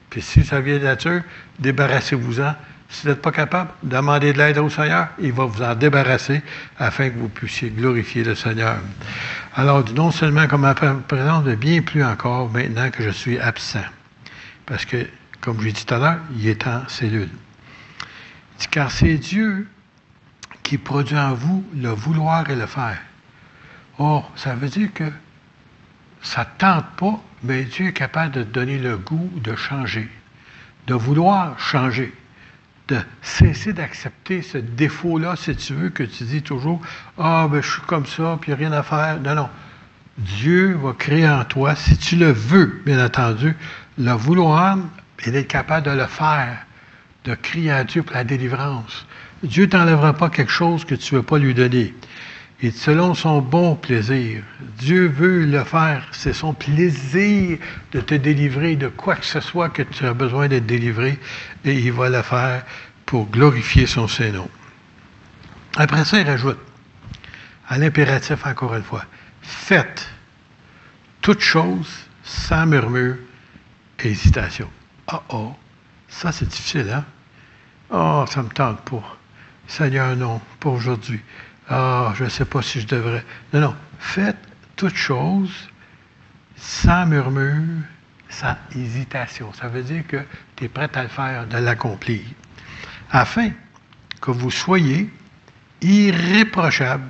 Puis 0.10 0.22
si 0.22 0.44
c'est 0.44 0.56
la 0.56 0.62
vieille 0.62 0.82
nature, 0.82 1.22
débarrassez-vous-en. 1.60 2.56
Si 2.90 3.04
vous 3.04 3.10
n'êtes 3.10 3.22
pas 3.22 3.32
capable, 3.32 3.70
demandez 3.84 4.32
de 4.32 4.38
l'aide 4.38 4.58
au 4.60 4.70
Seigneur. 4.70 5.10
Il 5.20 5.34
va 5.34 5.46
vous 5.46 5.62
en 5.62 5.76
débarrasser 5.76 6.42
afin 6.80 7.10
que 7.10 7.18
vous 7.18 7.28
puissiez 7.28 7.70
glorifier 7.70 8.24
le 8.24 8.34
Seigneur. 8.34 8.78
Alors, 9.56 9.84
non 9.94 10.12
seulement 10.12 10.48
comme 10.48 10.62
ma 10.62 10.74
présence, 10.74 11.44
mais 11.46 11.58
bien 11.58 11.82
plus 11.82 12.04
encore 12.04 12.50
maintenant 12.50 12.90
que 12.90 13.04
je 13.04 13.10
suis 13.10 13.38
absent. 13.40 13.84
Parce 14.66 14.86
que, 14.86 15.06
comme 15.42 15.60
je 15.60 15.66
l'ai 15.66 15.72
dit 15.74 15.86
tout 15.86 15.94
à 15.94 16.00
l'heure, 16.00 16.20
il 16.38 16.48
est 16.48 16.66
en 16.66 16.88
cellule. 16.88 17.30
Car 18.72 18.90
c'est 18.90 19.18
Dieu 19.18 19.68
qui 20.64 20.78
produit 20.78 21.18
en 21.18 21.34
vous 21.34 21.66
le 21.76 21.90
vouloir 21.90 22.50
et 22.50 22.56
le 22.56 22.66
faire. 22.66 22.98
Or, 24.00 24.32
ça 24.36 24.56
veut 24.56 24.70
dire 24.70 24.94
que 24.94 25.06
ça 26.28 26.42
ne 26.42 26.60
tente 26.60 26.86
pas, 26.98 27.24
mais 27.44 27.64
Dieu 27.64 27.88
est 27.88 27.94
capable 27.94 28.34
de 28.34 28.44
donner 28.44 28.78
le 28.78 28.98
goût 28.98 29.32
de 29.36 29.56
changer, 29.56 30.10
de 30.86 30.94
vouloir 30.94 31.58
changer, 31.58 32.14
de 32.90 32.98
cesser 33.22 33.72
d'accepter 33.72 34.42
ce 34.42 34.58
défaut-là, 34.58 35.36
si 35.38 35.56
tu 35.56 35.74
veux, 35.74 35.90
que 35.90 36.04
tu 36.04 36.26
dis 36.26 36.42
toujours 36.42 36.82
Ah, 37.18 37.48
ben 37.50 37.62
je 37.62 37.72
suis 37.72 37.82
comme 37.82 38.06
ça, 38.06 38.38
puis 38.42 38.52
il 38.52 38.58
n'y 38.58 38.66
a 38.66 38.70
rien 38.70 38.78
à 38.78 38.84
faire. 38.84 39.20
Non, 39.22 39.36
non. 39.36 39.50
Dieu 40.18 40.78
va 40.82 40.94
créer 40.94 41.30
en 41.30 41.46
toi, 41.46 41.76
si 41.76 41.98
tu 41.98 42.18
le 42.18 42.32
veux, 42.32 42.82
bien 42.86 43.04
entendu, 43.04 43.56
le 43.98 44.12
vouloir 44.12 44.78
et 45.26 45.32
d'être 45.32 45.48
capable 45.48 45.86
de 45.86 45.92
le 45.92 46.08
faire, 46.08 46.58
de 47.24 47.36
crier 47.36 47.72
à 47.72 47.84
Dieu 47.84 48.04
pour 48.04 48.16
la 48.16 48.24
délivrance. 48.24 49.06
Dieu 49.44 49.66
ne 49.66 49.70
t'enlèvera 49.70 50.14
pas 50.14 50.30
quelque 50.30 50.52
chose 50.52 50.84
que 50.84 50.96
tu 50.96 51.14
ne 51.14 51.20
veux 51.20 51.26
pas 51.26 51.38
lui 51.38 51.54
donner. 51.54 51.94
Et 52.62 52.72
selon 52.72 53.14
son 53.14 53.42
bon 53.42 53.76
plaisir, 53.76 54.44
Dieu 54.80 55.08
veut 55.08 55.46
le 55.46 55.64
faire. 55.64 56.08
C'est 56.12 56.34
son 56.34 56.54
plaisir 56.54 57.60
de 57.92 58.02
te 58.02 58.16
délivrer 58.16 58.76
de 58.76 58.88
quoi 58.88 59.16
que 59.16 59.26
ce 59.26 59.40
soit 59.40 59.70
que 59.70 59.84
tu 59.84 60.06
as 60.06 60.14
besoin 60.14 60.48
d'être 60.48 60.66
délivré. 60.66 61.20
Et 61.66 61.74
il 61.74 61.92
va 61.92 62.10
le 62.10 62.22
faire 62.24 62.66
pour 63.06 63.30
glorifier 63.30 63.86
son 63.86 64.08
Saint-Nom. 64.08 64.50
Après 65.76 66.04
ça, 66.04 66.20
il 66.20 66.28
rajoute, 66.28 66.58
à 67.68 67.78
l'impératif 67.78 68.44
encore 68.48 68.74
une 68.74 68.84
fois, 68.84 69.06
faites 69.44 70.10
toutes 71.22 71.42
choses 71.42 72.08
sans 72.24 72.66
murmure 72.66 73.18
et 74.00 74.10
hésitation. 74.10 74.70
Ah 75.08 75.22
oh, 75.30 75.54
ça 76.08 76.32
c'est 76.32 76.48
difficile, 76.48 76.90
hein? 76.90 77.06
Oh, 77.92 78.26
ça 78.28 78.42
me 78.42 78.50
tente 78.50 78.82
pas. 78.82 79.18
Seigneur, 79.68 80.16
non, 80.16 80.42
pas 80.60 80.70
aujourd'hui. 80.70 81.22
Ah, 81.70 82.14
je 82.16 82.24
ne 82.24 82.30
sais 82.30 82.46
pas 82.46 82.62
si 82.62 82.82
je 82.82 82.88
devrais. 82.88 83.24
Non, 83.54 83.62
non. 83.62 83.76
Faites 84.00 84.38
toutes 84.76 84.96
choses 84.96 85.70
sans 86.56 87.06
murmure, 87.06 87.84
sans 88.30 88.56
hésitation. 88.76 89.52
Ça 89.54 89.68
veut 89.68 89.84
dire 89.84 90.06
que 90.08 90.18
tu 90.56 90.66
es 90.66 90.70
prêt 90.70 90.90
à 90.96 91.04
le 91.04 91.10
faire, 91.10 91.48
de 91.48 91.58
l'accomplir. 91.58 92.22
Afin 93.12 93.52
que 94.22 94.32
vous 94.32 94.52
soyez 94.52 95.12
irréprochables. 95.82 97.10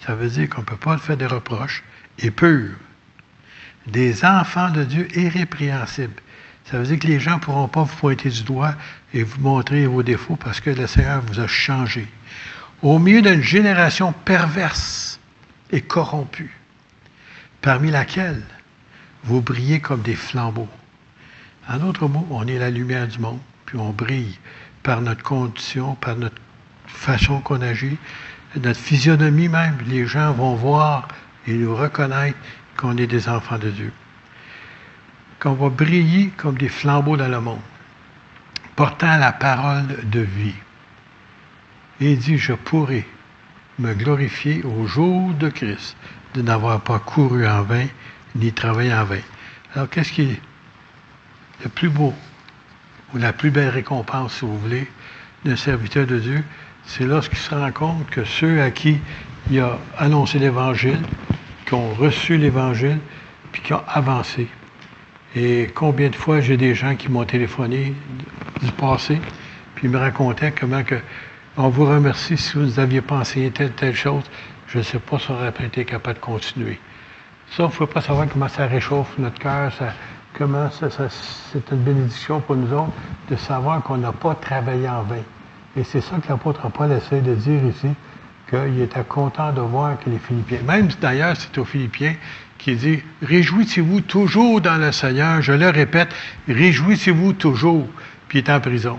Ça 0.00 0.14
veut 0.14 0.28
dire 0.28 0.48
qu'on 0.48 0.60
ne 0.60 0.66
peut 0.66 0.76
pas 0.76 0.98
faire 0.98 1.16
des 1.16 1.26
reproches. 1.26 1.82
Et 2.18 2.30
purs. 2.30 2.76
Des 3.86 4.24
enfants 4.24 4.70
de 4.70 4.84
Dieu 4.84 5.08
irrépréhensibles. 5.18 6.22
Ça 6.64 6.78
veut 6.78 6.86
dire 6.86 6.98
que 6.98 7.08
les 7.08 7.20
gens 7.20 7.34
ne 7.34 7.40
pourront 7.40 7.68
pas 7.68 7.82
vous 7.82 7.96
pointer 7.96 8.30
du 8.30 8.44
doigt 8.44 8.74
et 9.12 9.22
vous 9.22 9.40
montrer 9.40 9.86
vos 9.86 10.02
défauts 10.02 10.36
parce 10.36 10.60
que 10.60 10.70
le 10.70 10.86
Seigneur 10.86 11.22
vous 11.22 11.40
a 11.40 11.46
changé. 11.46 12.06
Au 12.84 12.98
milieu 12.98 13.22
d'une 13.22 13.42
génération 13.42 14.12
perverse 14.12 15.18
et 15.70 15.80
corrompue, 15.80 16.54
parmi 17.62 17.90
laquelle 17.90 18.42
vous 19.24 19.40
brillez 19.40 19.80
comme 19.80 20.02
des 20.02 20.14
flambeaux. 20.14 20.68
En 21.66 21.78
d'autres 21.78 22.08
mots, 22.08 22.28
on 22.30 22.46
est 22.46 22.58
la 22.58 22.68
lumière 22.68 23.08
du 23.08 23.18
monde, 23.20 23.40
puis 23.64 23.78
on 23.78 23.88
brille 23.88 24.38
par 24.82 25.00
notre 25.00 25.22
condition, 25.22 25.94
par 25.94 26.16
notre 26.16 26.36
façon 26.86 27.40
qu'on 27.40 27.62
agit, 27.62 27.96
notre 28.62 28.78
physionomie 28.78 29.48
même. 29.48 29.78
Les 29.86 30.06
gens 30.06 30.34
vont 30.34 30.54
voir 30.54 31.08
et 31.46 31.54
nous 31.54 31.74
reconnaître 31.74 32.36
qu'on 32.76 32.98
est 32.98 33.06
des 33.06 33.30
enfants 33.30 33.58
de 33.58 33.70
Dieu 33.70 33.92
qu'on 35.40 35.54
va 35.54 35.70
briller 35.70 36.32
comme 36.36 36.56
des 36.58 36.68
flambeaux 36.68 37.16
dans 37.16 37.28
le 37.28 37.40
monde, 37.40 37.60
portant 38.76 39.16
la 39.16 39.32
parole 39.32 40.08
de 40.10 40.20
vie. 40.20 40.54
Et 42.00 42.12
il 42.12 42.18
dit, 42.18 42.38
je 42.38 42.52
pourrai 42.52 43.06
me 43.78 43.94
glorifier 43.94 44.62
au 44.64 44.86
jour 44.86 45.32
de 45.34 45.48
Christ 45.48 45.96
de 46.34 46.42
n'avoir 46.42 46.80
pas 46.80 46.98
couru 46.98 47.46
en 47.46 47.62
vain, 47.62 47.86
ni 48.34 48.52
travaillé 48.52 48.92
en 48.92 49.04
vain. 49.04 49.20
Alors, 49.74 49.88
qu'est-ce 49.88 50.12
qui 50.12 50.22
est 50.22 50.40
le 51.62 51.68
plus 51.68 51.88
beau, 51.88 52.12
ou 53.12 53.18
la 53.18 53.32
plus 53.32 53.50
belle 53.50 53.68
récompense, 53.68 54.34
si 54.34 54.44
vous 54.44 54.58
voulez, 54.58 54.88
d'un 55.44 55.56
serviteur 55.56 56.06
de 56.06 56.18
Dieu? 56.18 56.44
C'est 56.86 57.04
lorsqu'il 57.04 57.38
se 57.38 57.54
rend 57.54 57.72
compte 57.72 58.10
que 58.10 58.24
ceux 58.24 58.60
à 58.60 58.70
qui 58.70 58.98
il 59.50 59.60
a 59.60 59.78
annoncé 59.98 60.38
l'Évangile, 60.38 61.00
qui 61.66 61.74
ont 61.74 61.94
reçu 61.94 62.36
l'Évangile, 62.36 62.98
puis 63.52 63.62
qui 63.62 63.72
ont 63.72 63.82
avancé. 63.86 64.48
Et 65.36 65.68
combien 65.74 66.08
de 66.08 66.16
fois 66.16 66.40
j'ai 66.40 66.56
des 66.56 66.74
gens 66.74 66.94
qui 66.96 67.08
m'ont 67.08 67.24
téléphoné 67.24 67.94
du 68.62 68.70
passé, 68.72 69.20
puis 69.74 69.88
me 69.88 69.98
racontaient 69.98 70.52
comment 70.52 70.82
que 70.84 70.96
on 71.56 71.68
vous 71.68 71.86
remercie 71.86 72.36
si 72.36 72.58
vous 72.58 72.80
aviez 72.80 73.00
pensé 73.00 73.50
telle, 73.54 73.72
telle 73.72 73.94
chose. 73.94 74.24
Je 74.66 74.78
ne 74.78 74.82
sais 74.82 74.98
pas 74.98 75.18
si 75.18 75.30
on 75.30 75.34
aurait 75.34 75.52
été 75.62 75.84
capable 75.84 76.18
de 76.18 76.24
continuer. 76.24 76.80
Ça, 77.50 77.64
il 77.64 77.66
ne 77.66 77.70
faut 77.70 77.86
pas 77.86 78.00
savoir 78.00 78.26
comment 78.28 78.48
ça 78.48 78.66
réchauffe 78.66 79.16
notre 79.18 79.38
cœur, 79.38 79.72
comment 80.36 80.68
ça, 80.70 80.88
c'est 80.90 81.70
une 81.70 81.82
bénédiction 81.82 82.40
pour 82.40 82.56
nous 82.56 82.72
autres 82.72 82.92
de 83.30 83.36
savoir 83.36 83.82
qu'on 83.82 83.98
n'a 83.98 84.12
pas 84.12 84.34
travaillé 84.34 84.88
en 84.88 85.02
vain. 85.02 85.22
Et 85.76 85.84
c'est 85.84 86.00
ça 86.00 86.16
que 86.16 86.28
l'apôtre 86.28 86.68
Paul 86.70 86.90
essaie 86.90 87.20
de 87.20 87.34
dire 87.34 87.64
ici, 87.64 87.88
qu'il 88.50 88.80
était 88.80 89.04
content 89.04 89.52
de 89.52 89.60
voir 89.60 89.98
que 89.98 90.10
les 90.10 90.18
Philippiens, 90.18 90.60
même 90.66 90.88
d'ailleurs 91.00 91.36
c'est 91.36 91.56
aux 91.58 91.64
Philippiens 91.64 92.14
qui 92.58 92.74
dit 92.76 93.02
Réjouissez-vous 93.22 94.00
toujours 94.00 94.60
dans 94.60 94.76
le 94.76 94.90
Seigneur. 94.92 95.40
Je 95.42 95.52
le 95.52 95.68
répète, 95.68 96.08
réjouissez-vous 96.48 97.34
toujours. 97.34 97.86
Puis 98.28 98.38
il 98.38 98.44
est 98.44 98.50
en 98.50 98.60
prison. 98.60 98.98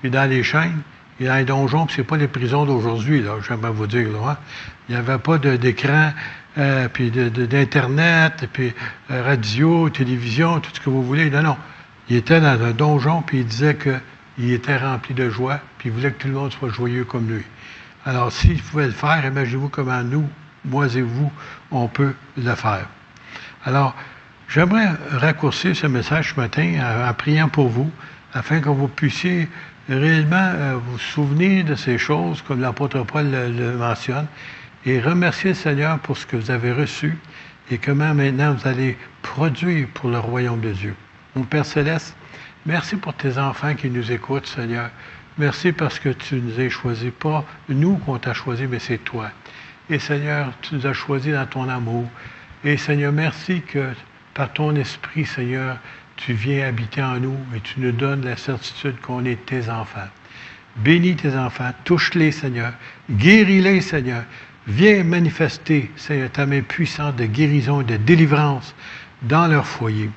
Puis 0.00 0.10
dans 0.10 0.28
les 0.28 0.42
chaînes, 0.42 0.82
est 1.24 1.28
dans 1.28 1.36
les 1.36 1.44
donjons, 1.44 1.86
puis 1.86 1.96
ce 1.96 2.02
pas 2.02 2.16
les 2.16 2.28
prisons 2.28 2.64
d'aujourd'hui, 2.64 3.22
là, 3.22 3.32
j'aimerais 3.46 3.70
vous 3.70 3.86
dire. 3.86 4.08
Hein. 4.26 4.36
Il 4.88 4.94
n'y 4.94 5.00
avait 5.00 5.18
pas 5.18 5.38
d'écran, 5.38 6.12
euh, 6.58 6.88
puis 6.88 7.10
d'Internet, 7.10 8.48
puis 8.52 8.74
euh, 9.10 9.22
radio, 9.22 9.88
télévision, 9.88 10.60
tout 10.60 10.70
ce 10.74 10.80
que 10.80 10.90
vous 10.90 11.02
voulez. 11.02 11.30
Non, 11.30 11.42
non. 11.42 11.56
Il 12.08 12.16
était 12.16 12.40
dans 12.40 12.62
un 12.62 12.72
donjon, 12.72 13.22
puis 13.22 13.38
il 13.38 13.46
disait 13.46 13.76
qu'il 13.76 14.52
était 14.52 14.76
rempli 14.76 15.14
de 15.14 15.30
joie, 15.30 15.60
puis 15.78 15.88
il 15.88 15.92
voulait 15.92 16.10
que 16.10 16.22
tout 16.22 16.28
le 16.28 16.34
monde 16.34 16.52
soit 16.52 16.68
joyeux 16.68 17.04
comme 17.04 17.28
lui. 17.28 17.44
Alors, 18.04 18.32
s'il 18.32 18.60
pouvait 18.60 18.86
le 18.86 18.92
faire, 18.92 19.24
imaginez-vous 19.24 19.68
comment 19.68 20.02
nous, 20.02 20.28
moi 20.64 20.86
et 20.94 21.02
vous, 21.02 21.30
on 21.70 21.88
peut 21.88 22.14
le 22.36 22.54
faire. 22.54 22.86
Alors, 23.64 23.94
j'aimerais 24.48 24.90
raccourcir 25.12 25.76
ce 25.76 25.86
message 25.86 26.34
ce 26.34 26.40
matin 26.40 27.06
en, 27.08 27.14
priant 27.14 27.48
pour 27.48 27.68
vous, 27.68 27.90
afin 28.34 28.60
que 28.60 28.68
vous 28.68 28.88
puissiez 28.88 29.48
réellement 29.88 30.36
euh, 30.54 30.78
vous 30.84 30.98
souvenir 30.98 31.64
de 31.64 31.74
ces 31.74 31.98
choses, 31.98 32.42
comme 32.42 32.60
l'apôtre 32.60 33.02
Paul 33.04 33.30
le, 33.30 33.76
mentionne, 33.76 34.26
et 34.84 35.00
remercier 35.00 35.50
le 35.50 35.56
Seigneur 35.56 35.98
pour 36.00 36.16
ce 36.16 36.26
que 36.26 36.36
vous 36.36 36.50
avez 36.50 36.72
reçu, 36.72 37.18
et 37.70 37.78
comment 37.78 38.14
maintenant 38.14 38.54
vous 38.54 38.68
allez 38.68 38.96
produire 39.22 39.88
pour 39.94 40.10
le 40.10 40.18
royaume 40.18 40.60
de 40.60 40.72
Dieu. 40.72 40.94
Mon 41.34 41.44
Père 41.44 41.64
céleste, 41.64 42.16
merci 42.66 42.96
pour 42.96 43.14
tes 43.14 43.38
enfants 43.38 43.74
qui 43.74 43.88
nous 43.88 44.12
écoutent, 44.12 44.46
Seigneur. 44.46 44.90
Merci 45.38 45.72
parce 45.72 45.98
que 45.98 46.10
tu 46.10 46.36
nous 46.36 46.60
as 46.60 46.68
choisis, 46.68 47.10
pas 47.18 47.44
nous 47.68 47.96
qu'on 47.96 48.18
t'a 48.18 48.34
choisi, 48.34 48.66
mais 48.66 48.78
c'est 48.78 48.98
toi. 48.98 49.30
Et 49.88 49.98
Seigneur, 49.98 50.52
tu 50.60 50.74
nous 50.74 50.86
as 50.86 50.92
choisis 50.92 51.32
dans 51.32 51.46
ton 51.46 51.68
amour. 51.68 52.06
Et 52.64 52.76
Seigneur, 52.76 53.12
merci 53.12 53.62
que 53.62 53.92
par 54.34 54.52
ton 54.52 54.74
esprit, 54.76 55.24
Seigneur, 55.24 55.78
tu 56.24 56.34
viens 56.34 56.68
habiter 56.68 57.02
en 57.02 57.18
nous 57.18 57.36
et 57.54 57.60
tu 57.60 57.80
nous 57.80 57.90
donnes 57.90 58.24
la 58.24 58.36
certitude 58.36 59.00
qu'on 59.00 59.24
est 59.24 59.44
tes 59.44 59.68
enfants. 59.68 60.08
Bénis 60.76 61.16
tes 61.16 61.36
enfants, 61.36 61.72
touche-les, 61.84 62.30
Seigneur. 62.30 62.72
Guéris-les, 63.10 63.80
Seigneur. 63.80 64.22
Viens 64.68 65.02
manifester, 65.02 65.90
Seigneur, 65.96 66.30
ta 66.30 66.46
main 66.46 66.62
puissante 66.62 67.16
de 67.16 67.26
guérison 67.26 67.80
et 67.80 67.84
de 67.84 67.96
délivrance 67.96 68.72
dans 69.22 69.48
leur 69.48 69.66
foyer. 69.66 70.10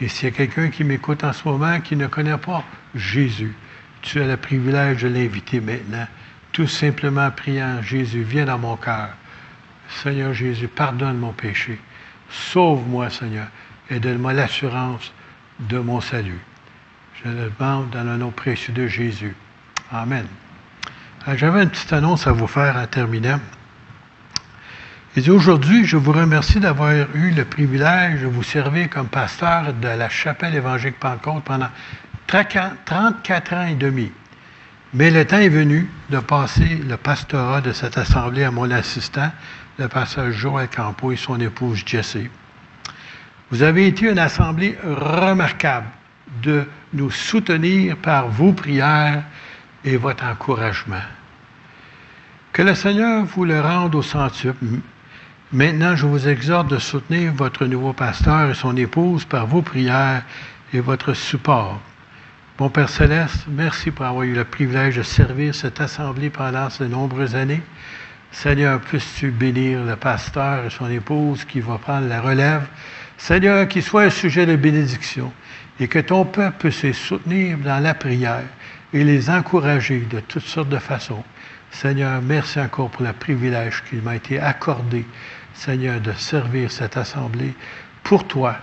Et 0.00 0.08
s'il 0.08 0.30
y 0.30 0.32
a 0.32 0.34
quelqu'un 0.34 0.70
qui 0.70 0.82
m'écoute 0.82 1.22
en 1.24 1.34
ce 1.34 1.46
moment 1.46 1.78
qui 1.80 1.94
ne 1.94 2.06
connaît 2.06 2.38
pas 2.38 2.64
Jésus, 2.94 3.54
tu 4.00 4.22
as 4.22 4.26
le 4.26 4.38
privilège 4.38 5.02
de 5.02 5.08
l'inviter 5.08 5.60
maintenant. 5.60 6.06
Tout 6.52 6.68
simplement 6.68 7.30
priant, 7.30 7.82
Jésus, 7.82 8.22
viens 8.22 8.46
dans 8.46 8.58
mon 8.58 8.76
cœur. 8.76 9.10
Seigneur 10.02 10.32
Jésus, 10.32 10.68
pardonne 10.68 11.18
mon 11.18 11.32
péché. 11.32 11.78
Sauve-moi, 12.30 13.10
Seigneur, 13.10 13.48
et 13.90 14.00
donne-moi 14.00 14.32
l'assurance 14.32 15.12
de 15.60 15.78
mon 15.78 16.00
salut. 16.00 16.40
Je 17.22 17.30
le 17.30 17.50
demande 17.58 17.90
dans 17.90 18.04
le 18.04 18.16
nom 18.16 18.30
précieux 18.30 18.74
de 18.74 18.86
Jésus. 18.86 19.34
Amen. 19.92 20.26
Euh, 21.28 21.36
j'avais 21.36 21.62
une 21.62 21.70
petite 21.70 21.92
annonce 21.92 22.26
à 22.26 22.32
vous 22.32 22.46
faire 22.46 22.76
en 22.76 22.86
terminant. 22.86 23.40
Et 25.16 25.30
aujourd'hui, 25.30 25.84
je 25.84 25.96
vous 25.96 26.12
remercie 26.12 26.58
d'avoir 26.58 26.92
eu 27.14 27.30
le 27.30 27.44
privilège 27.44 28.22
de 28.22 28.26
vous 28.26 28.42
servir 28.42 28.90
comme 28.90 29.06
pasteur 29.06 29.72
de 29.72 29.86
la 29.86 30.08
chapelle 30.08 30.56
évangélique 30.56 30.98
Pentecôte 30.98 31.44
pendant 31.44 31.68
34 32.26 33.52
ans 33.54 33.66
et 33.66 33.76
demi. 33.76 34.10
Mais 34.92 35.10
le 35.10 35.24
temps 35.24 35.38
est 35.38 35.48
venu 35.48 35.88
de 36.10 36.18
passer 36.18 36.82
le 36.88 36.96
pastorat 36.96 37.60
de 37.60 37.72
cette 37.72 37.96
assemblée 37.96 38.42
à 38.42 38.50
mon 38.50 38.70
assistant, 38.70 39.30
le 39.78 39.86
pasteur 39.86 40.32
Joël 40.32 40.68
Campo 40.68 41.12
et 41.12 41.16
son 41.16 41.38
épouse 41.38 41.82
Jessie. 41.86 42.28
Vous 43.50 43.62
avez 43.62 43.86
été 43.86 44.10
une 44.10 44.18
assemblée 44.18 44.76
remarquable 44.84 45.86
de 46.42 46.64
nous 46.92 47.10
soutenir 47.10 47.96
par 47.96 48.28
vos 48.28 48.52
prières 48.52 49.22
et 49.84 49.96
votre 49.96 50.24
encouragement. 50.24 51.02
Que 52.52 52.62
le 52.62 52.74
Seigneur 52.74 53.24
vous 53.24 53.44
le 53.44 53.60
rende 53.60 53.94
au 53.94 54.02
centuple. 54.02 54.64
Maintenant, 55.52 55.96
je 55.96 56.06
vous 56.06 56.28
exhorte 56.28 56.68
de 56.68 56.78
soutenir 56.78 57.32
votre 57.32 57.66
nouveau 57.66 57.92
pasteur 57.92 58.50
et 58.50 58.54
son 58.54 58.76
épouse 58.76 59.24
par 59.24 59.46
vos 59.46 59.62
prières 59.62 60.22
et 60.72 60.80
votre 60.80 61.14
support. 61.14 61.80
Mon 62.58 62.70
Père 62.70 62.88
céleste, 62.88 63.46
merci 63.48 63.90
pour 63.90 64.06
avoir 64.06 64.22
eu 64.22 64.34
le 64.34 64.44
privilège 64.44 64.96
de 64.96 65.02
servir 65.02 65.54
cette 65.54 65.80
assemblée 65.80 66.30
pendant 66.30 66.70
ces 66.70 66.86
nombreuses 66.86 67.34
années. 67.34 67.62
Seigneur, 68.30 68.80
puisses-tu 68.80 69.30
bénir 69.30 69.84
le 69.84 69.96
pasteur 69.96 70.64
et 70.64 70.70
son 70.70 70.88
épouse 70.88 71.44
qui 71.44 71.60
va 71.60 71.78
prendre 71.78 72.08
la 72.08 72.20
relève. 72.20 72.66
Seigneur, 73.18 73.68
qu'il 73.68 73.82
soit 73.82 74.04
un 74.04 74.10
sujet 74.10 74.46
de 74.46 74.56
bénédiction 74.56 75.32
et 75.80 75.88
que 75.88 75.98
ton 75.98 76.24
peuple 76.24 76.56
puisse 76.58 76.82
les 76.82 76.92
soutenir 76.92 77.58
dans 77.58 77.82
la 77.82 77.94
prière 77.94 78.44
et 78.92 79.04
les 79.04 79.30
encourager 79.30 80.00
de 80.00 80.20
toutes 80.20 80.44
sortes 80.44 80.68
de 80.68 80.78
façons. 80.78 81.24
Seigneur, 81.70 82.22
merci 82.22 82.60
encore 82.60 82.90
pour 82.90 83.04
le 83.04 83.12
privilège 83.12 83.82
qui 83.88 83.96
m'a 83.96 84.16
été 84.16 84.38
accordé, 84.38 85.04
Seigneur, 85.54 86.00
de 86.00 86.12
servir 86.12 86.70
cette 86.70 86.96
assemblée 86.96 87.54
pour 88.04 88.26
toi, 88.26 88.56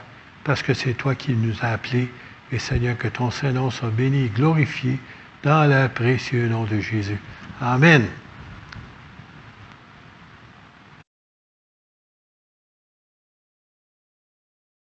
parce 0.43 0.62
que 0.62 0.74
c'est 0.74 0.93
toi 0.93 1.16
qui 1.16 1.34
nous 1.34 1.56
as 1.62 1.74
appelés. 1.74 2.10
Et 2.54 2.60
Seigneur, 2.60 2.97
que 2.97 3.08
ton 3.08 3.32
Saint-Nom 3.32 3.70
soit 3.70 3.89
béni 3.89 4.26
et 4.26 4.30
glorifié 4.30 4.99
dans 5.43 5.66
le 5.70 5.88
précieux 5.89 6.47
nom 6.47 6.64
de 6.64 6.80
Jésus. 6.80 7.20
Amen. 7.62 8.06